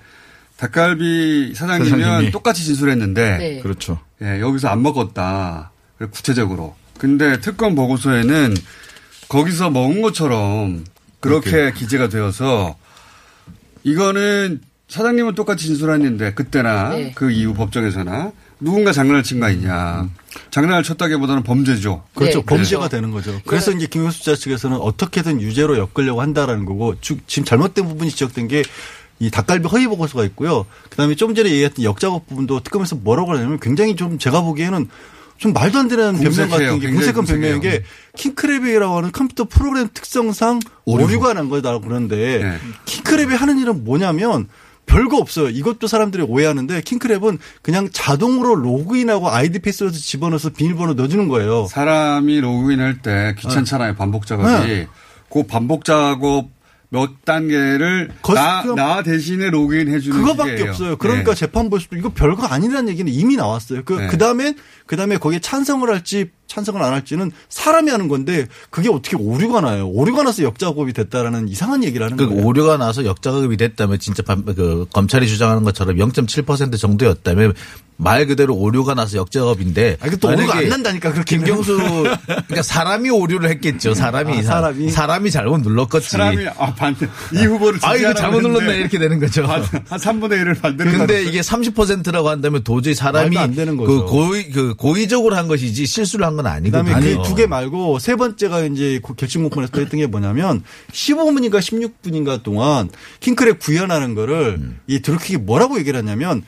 [0.59, 2.31] 닭갈비 사장님은 사장님이.
[2.33, 3.61] 똑같이 진술했는데 네.
[3.61, 3.99] 그렇죠.
[4.23, 5.71] 예, 여기서 안 먹었다.
[6.11, 6.75] 구체적으로.
[6.99, 8.55] 근데 특검 보고서에는
[9.29, 10.85] 거기서 먹은 것처럼
[11.21, 12.77] 그렇게 기재가 되어서
[13.85, 17.13] 이거는 사장님은 똑같이 진술했는데 그때나 네.
[17.15, 20.09] 그 이후 법정에서나 누군가 장난을 친 거 아니냐.
[20.51, 22.03] 장난을 쳤다기보다는 범죄죠.
[22.15, 22.41] 그렇죠.
[22.41, 22.97] 네, 범죄가 그렇죠.
[22.97, 23.41] 되는 거죠.
[23.47, 28.49] 그래서 이제 김효수 지사 측에서는 어떻게든 유죄로 엮으려고 한다라는 거고 주- 지금 잘못된 부분이 지적된
[28.49, 28.65] 게
[29.21, 30.67] 이 닭갈비 허위 보고서가 있고요.
[30.91, 34.89] 그다음에 좀 전에 얘기했던 역작업 부분도 특검에서 뭐라고 하냐면 굉장히 좀 제가 보기에는
[35.39, 36.49] 좀 말도 안 되는 변명.
[36.49, 37.61] 같은 게 궁색한 변명인.
[37.61, 37.85] 게
[38.17, 41.05] 킹크랩이라고 하는 컴퓨터 프로그램 특성상 오류.
[41.05, 42.59] 오류가 난 거다라고 그러는데 네.
[42.87, 44.49] 킹크랩이 하는 일은 뭐냐면
[44.87, 45.49] 별거 없어요.
[45.51, 51.67] 이것도 사람들이 오해하는데 킹크랩은 그냥 자동으로 로그인하고 아이디 패스워드 집어넣어서 비밀번호 넣어주는 거예요.
[51.71, 53.95] 사람이 로그인할 때 귀찮잖아요.
[53.97, 54.67] 반복 작업이.
[54.67, 54.89] 네.
[55.31, 56.49] 그 반복 작업
[56.91, 60.71] 몇 단계를 거- 나, 나 대신에 로그인 해주는 그거밖에 기계예요.
[60.71, 60.97] 없어요.
[60.97, 61.39] 그러니까 네.
[61.39, 63.83] 재판부에서도 이거 별거 아니라는 얘기는 이미 나왔어요.
[63.85, 64.07] 그, 네.
[64.07, 64.55] 그 다음에,
[64.87, 69.87] 그 다음에 거기에 찬성을 할지 찬성을 안 할지는 사람이 하는 건데 그게 어떻게 오류가 나요.
[69.89, 72.45] 오류가 나서 역작업이 됐다라는 이상한 얘기를 하는 그 거예요.
[72.45, 77.53] 오류가 나서 역작업이 됐다면 진짜 반- 그 검찰이 주장하는 것처럼 0.7% 정도였다면
[78.01, 79.97] 말 그대로 오류가 나서 역작업인데.
[80.01, 81.37] 아, 이게 또 오류가 안 난다니까, 그렇게.
[81.37, 81.77] 김경수
[82.27, 83.93] 그러니까 사람이 오류를 했겠죠.
[83.93, 84.91] 사람이 아, 사람이.
[84.91, 86.11] 사람이 잘못 눌렀겠지.
[86.11, 89.45] 사람이 아 반대 이 후보를 아 이거 잘못 눌렀네 이렇게 되는 거죠.
[89.47, 91.25] 한, 한 3분의 1을 반대로 근데.
[91.25, 94.07] 이게 30%라고 한다면 도저히 사람이 말도 안 되는 그 거죠.
[94.07, 96.95] 고의 그 고의적으로 한 것이지 실수를 한건 아니거든요.
[96.95, 100.63] 그다음에 그 두 개 말고 세 번째가 이제 그 결심문건에서 또 했던 게 뭐냐면
[100.93, 102.89] 15분인가 16분인가 동안
[103.21, 104.81] 킹크랩 구현하는 거를 음.
[104.87, 106.43] 이 드루킹이 뭐라고 얘기를 했냐면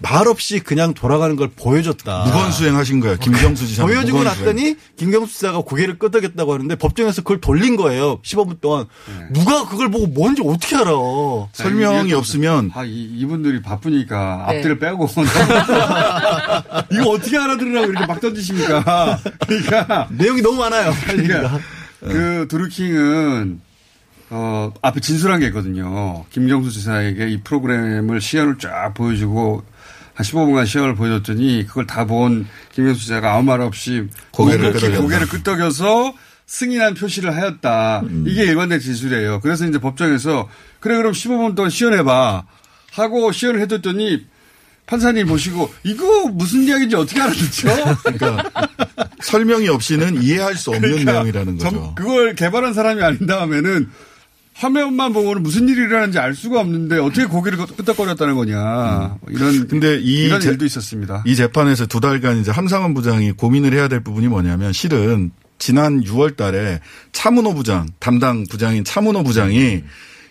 [0.00, 2.24] 말 없이 그냥 돌아가는 걸 보여줬다.
[2.26, 3.16] 무건 수행하신 거예요.
[3.16, 3.86] 김경수 지사.
[3.86, 8.20] 보여주고 났더니 김경수 지사가 고개를 끄덕였다고 하는데 법정에서 그걸 돌린 거예요.
[8.20, 8.86] 15분 동안.
[9.32, 10.90] 누가 그걸 보고 뭔지 어떻게 알아.
[11.52, 14.56] 설명이 없으면 아, 이, 이분들이 바쁘니까 네.
[14.56, 15.08] 앞뒤를 빼고
[16.92, 19.18] 이거 어떻게 알아들으라고 이렇게 막 던지십니까?
[19.46, 20.92] 그러니까 내용이 너무 많아요.
[21.06, 21.58] 그러니까
[22.00, 23.60] 그 드루킹은
[24.28, 26.24] 어 앞에 진술한 게 있거든요.
[26.30, 29.62] 김경수 지사에게 이 프로그램을 시연을 쫙 보여주고
[30.16, 35.02] 한 15분간 시연을 보여줬더니 그걸 다 본 김경수 지사가 아무 말 없이 고개를 끄덕였다.
[35.02, 36.14] 고개를 끄덕여서
[36.46, 38.02] 승인한 표시를 하였다.
[38.26, 39.40] 이게 일관된 진술이에요.
[39.40, 40.48] 그래서 이제 법정에서
[40.80, 42.44] 그래 그럼 15분 동안 시연해봐
[42.92, 44.24] 하고 시연을 해줬더니
[44.86, 47.68] 판사님 보시고 이거 무슨 이야기인지 어떻게 알아듣죠?
[48.04, 48.50] 그러니까
[49.20, 51.70] 설명이 없이는 이해할 수 없는 그러니까 내용이라는 거죠.
[51.70, 53.90] 점- 그걸 개발한 사람이 아닌 다음에는
[54.56, 59.18] 화면만 보고는 무슨 일이 일어나는지 알 수가 없는데 어떻게 고개를 끄덕거렸다는 거냐.
[59.28, 61.22] 이런 근데 이 이런 재- 일도 있었습니다.
[61.26, 66.36] 이 재판에서 두 달간 이제 함상원 부장이 고민을 해야 될 부분이 뭐냐면 실은 지난 6월
[66.36, 66.80] 달에
[67.12, 69.82] 차문호 부장, 담당 부장인 차문호 부장이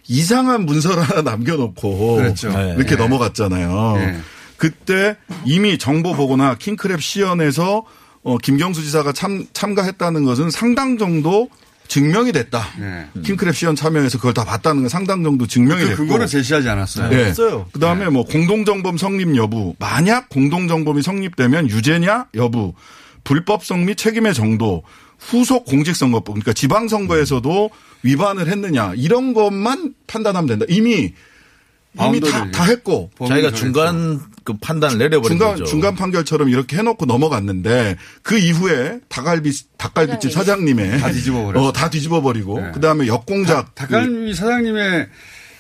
[0.08, 2.50] 이상한 문서를 하나 남겨놓고 그렇죠.
[2.50, 2.96] 이렇게 네.
[2.96, 3.94] 넘어갔잖아요.
[3.98, 4.20] 네.
[4.58, 7.84] 그때 이미 정보 보거나 킹크랩 시연에서
[8.24, 11.48] 어, 김경수 지사가 참, 참가했다는 것은 상당 정도
[11.88, 12.68] 증명이 됐다.
[13.18, 16.04] 킹크랩 시연 참여해서 그걸 다 봤다는 건 상당 정도 증명이 그 됐고.
[16.04, 17.10] 근거를 제시하지 않았어요.
[17.10, 17.30] 네.
[17.30, 17.68] 없어요.
[17.72, 22.74] 그 다음에 뭐 공동정범 성립 여부, 만약 공동정범이 성립되면 유죄냐 여부,
[23.24, 24.84] 불법성 및 책임의 정도,
[25.20, 27.70] 후속 공직선거법, 그러니까 지방선거에서도
[28.04, 30.66] 위반을 했느냐 이런 것만 판단하면 된다.
[30.70, 31.14] 이미
[32.00, 35.66] 이미 다, 다 했고 자기가 중간 그 판단을 내려버린 중간 거죠.
[35.66, 41.68] 중간 판결처럼 이렇게 해놓고 넘어갔는데 그 이후에 닭갈비 닭갈비집 사장님의 다 뒤집어 버렸어요.
[41.68, 45.08] 어, 다 뒤집어 버리고 그 다음에 역공작 닭갈비 사장님의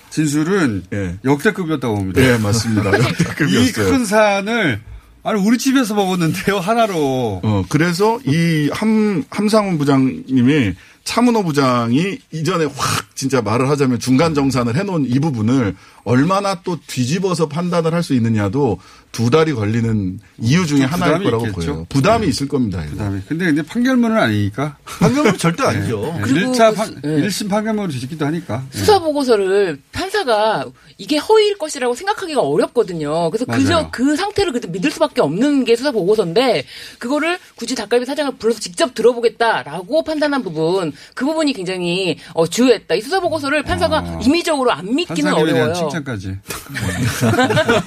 [0.09, 0.83] 진술은
[1.25, 2.21] 역대급이었다고 봅니다.
[2.21, 2.91] 예, 맞습니다.
[2.99, 3.88] 역대급이었어요.
[3.88, 4.81] 이큰 산을
[5.23, 7.41] 아니 우리 집에서 먹었는데요 하나로.
[7.43, 10.75] 어, 그래서 이 함, 함상훈 부장님이
[11.06, 17.47] 차문호 부장이 이전에 확 진짜 말을 하자면 중간 정산을 해놓은 이 부분을 얼마나 또 뒤집어서
[17.47, 18.80] 판단을 할 수 있느냐도
[19.12, 21.66] 두 달이 걸리는 이유 중에 좀 하나일 부담이 거라고 있겠죠.
[21.72, 21.86] 보여요.
[21.89, 22.84] 부담이 있을 겁니다.
[22.84, 22.91] 이거.
[22.91, 23.22] 부담이.
[23.28, 24.78] 근데 이제 판결문은 아니니까.
[24.84, 26.20] 판결문은 절대 아니죠.
[26.22, 27.08] 그리고 1차 판, 예.
[27.22, 28.64] 1심 판결문으로 뒤집기도 하니까.
[28.74, 28.78] 예.
[28.78, 30.66] 수사 보고서를 판사가
[30.97, 33.32] 이게 허위일 것이라고 생각하기가 어렵거든요.
[33.32, 33.62] 그래서 맞아요.
[33.64, 36.66] 그저 그 상태를 그때 믿을 수밖에 없는 게 수사 보고서인데
[36.99, 42.96] 그거를 굳이 닭갈비 사장을 불러서 직접 들어보겠다라고 판단한 부분 그 부분이 굉장히 어, 주요했다.
[42.96, 45.74] 이 수사 보고서를 판사가 임의적으로 안 믿기는 어려워요.
[45.74, 46.38] 칭찬까지.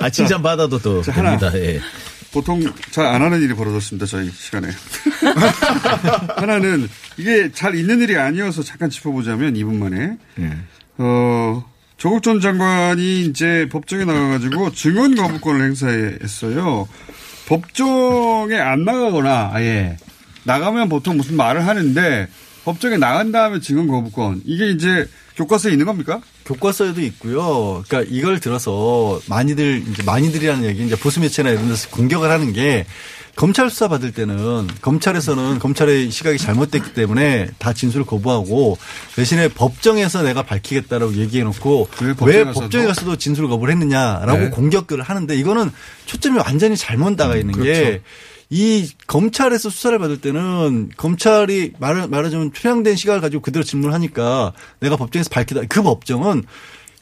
[0.00, 1.36] 아, 칭찬 받아도 또 자, 하나.
[1.36, 1.58] 됩니다.
[1.58, 1.80] 예.
[2.32, 2.60] 보통
[2.90, 4.04] 잘 안 하는 일이 벌어졌습니다.
[4.06, 4.68] 저희 시간에.
[6.36, 10.16] 하나는 이게 잘 있는 일이 아니어서 잠깐 짚어보자면 2분 만에.
[10.98, 11.64] 어,
[11.96, 16.88] 조국 전 장관이 이제 법정에 나가가지고 증언 거부권을 행사했어요.
[17.48, 19.96] 법정에 안 나가거나 아예
[20.46, 22.28] 나가면 보통 무슨 말을 하는데
[22.64, 26.20] 법정에 나간 다음에 증언 거부권 이게 이제 교과서에 있는 겁니까?
[26.46, 27.84] 교과서에도 있고요.
[27.86, 32.86] 그러니까 이걸 들어서 많이들 이제 많이들이라는 얘기 이제 보수 매체나 이런 데서 공격을 하는 게
[33.36, 38.78] 검찰 수사 받을 때는 검찰에서는 검찰의 시각이 잘못됐기 때문에 다 진술을 거부하고
[39.14, 42.60] 대신에 법정에서 내가 밝히겠다라고 얘기해 놓고 왜 법정에 가서도?
[42.60, 44.48] 법정에 가서도 진술을 거부를 했느냐라고 네.
[44.48, 45.70] 공격을 하는데 이거는
[46.06, 47.80] 초점이 완전히 잘못 나가 있는 그렇죠.
[47.80, 48.02] 게
[48.48, 55.30] 이 검찰에서 수사를 받을 때는 검찰이 말, 말하자면 투명된 시각을 가지고 그대로 질문하니까 내가 법정에서
[55.30, 55.62] 밝히다.
[55.68, 56.44] 그 법정은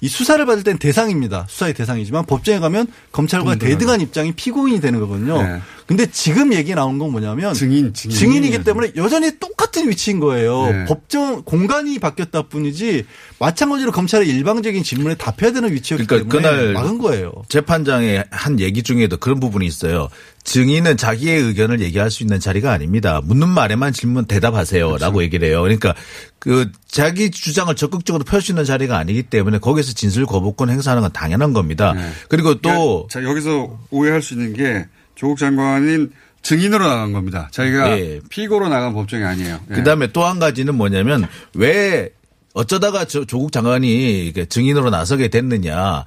[0.01, 1.47] 이 수사를 받을 때는 대상입니다.
[1.49, 3.55] 수사의 대상이지만 법정에 가면 검찰과.
[3.57, 5.43] 대등한 입장이 피고인이 되는 거거든요.
[5.43, 5.61] 네.
[5.87, 8.45] 근데 지금 얘기 나온 건 뭐냐면 증인, 증인.
[8.45, 10.67] 이기 때문에 여전히 똑같은 위치인 거예요.
[10.71, 10.85] 네.
[10.87, 13.05] 법정 공간이 바뀌었다 뿐이지
[13.39, 17.33] 마찬가지로 검찰의 일방적인 질문에 답해야 되는 위치였기 그러니까 때문에 그날 막은 거예요.
[17.49, 20.09] 재판장의 한 얘기 중에도 그런 부분이 있어요.
[20.45, 23.21] 증인은 자기의 의견을 얘기할 수 있는 자리가 아닙니다.
[23.25, 25.23] 묻는 말에만 질문 대답하세요라고 그렇죠.
[25.23, 25.63] 얘기를 해요.
[25.63, 25.95] 그러니까
[26.39, 31.11] 그 자기 주장을 적극적으로 펼 수 있는 자리가 아니기 때문에 거기서 진술 거부권 행사하는 건
[31.13, 31.95] 당연한 겁니다.
[32.29, 37.49] 그리고 또 자, 여기서 오해할 수 있는 게 조국 장관인 증인으로 나간 겁니다.
[37.51, 38.21] 자기가 예.
[38.29, 39.61] 피고로 나간 법정이 아니에요.
[39.71, 39.75] 예.
[39.77, 42.11] 그다음에 또 한 가지는 뭐냐면 왜
[42.53, 46.05] 어쩌다가 저 조국 장관이 증인으로 나서게 됐느냐.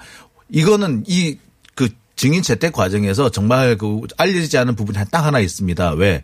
[0.50, 1.40] 이거는 이그
[2.18, 5.92] 증인 채택 과정에서 정말 그 알려지지 않은 부분이 딱 하나 있습니다.
[5.92, 6.24] 왜?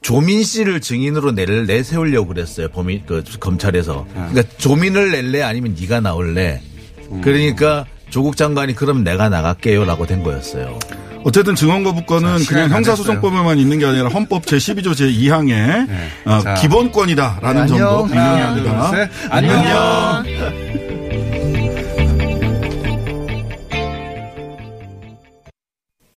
[0.00, 2.68] 조민 씨를 증인으로 내를 내세우려고 그랬어요.
[2.68, 4.06] 범인 그 검찰에서.
[4.12, 6.60] 그러니까 조민을 낼래 아니면 네가 나올래.
[7.22, 10.78] 그러니까 조국 장관이 그럼 내가 나갈게요라고 된 거였어요.
[11.24, 15.88] 어쨌든 증언 거부권은 자, 그냥 형사소송법에만 있는 게 아니라 헌법 제12조 제2항의
[16.26, 16.54] 어, 자.
[16.54, 18.06] 기본권이다라는 네, 점도 안녕.
[18.06, 18.90] 분명히 하나, 합니다.
[18.90, 19.10] 둘, 셋.
[19.30, 20.73] 안녕.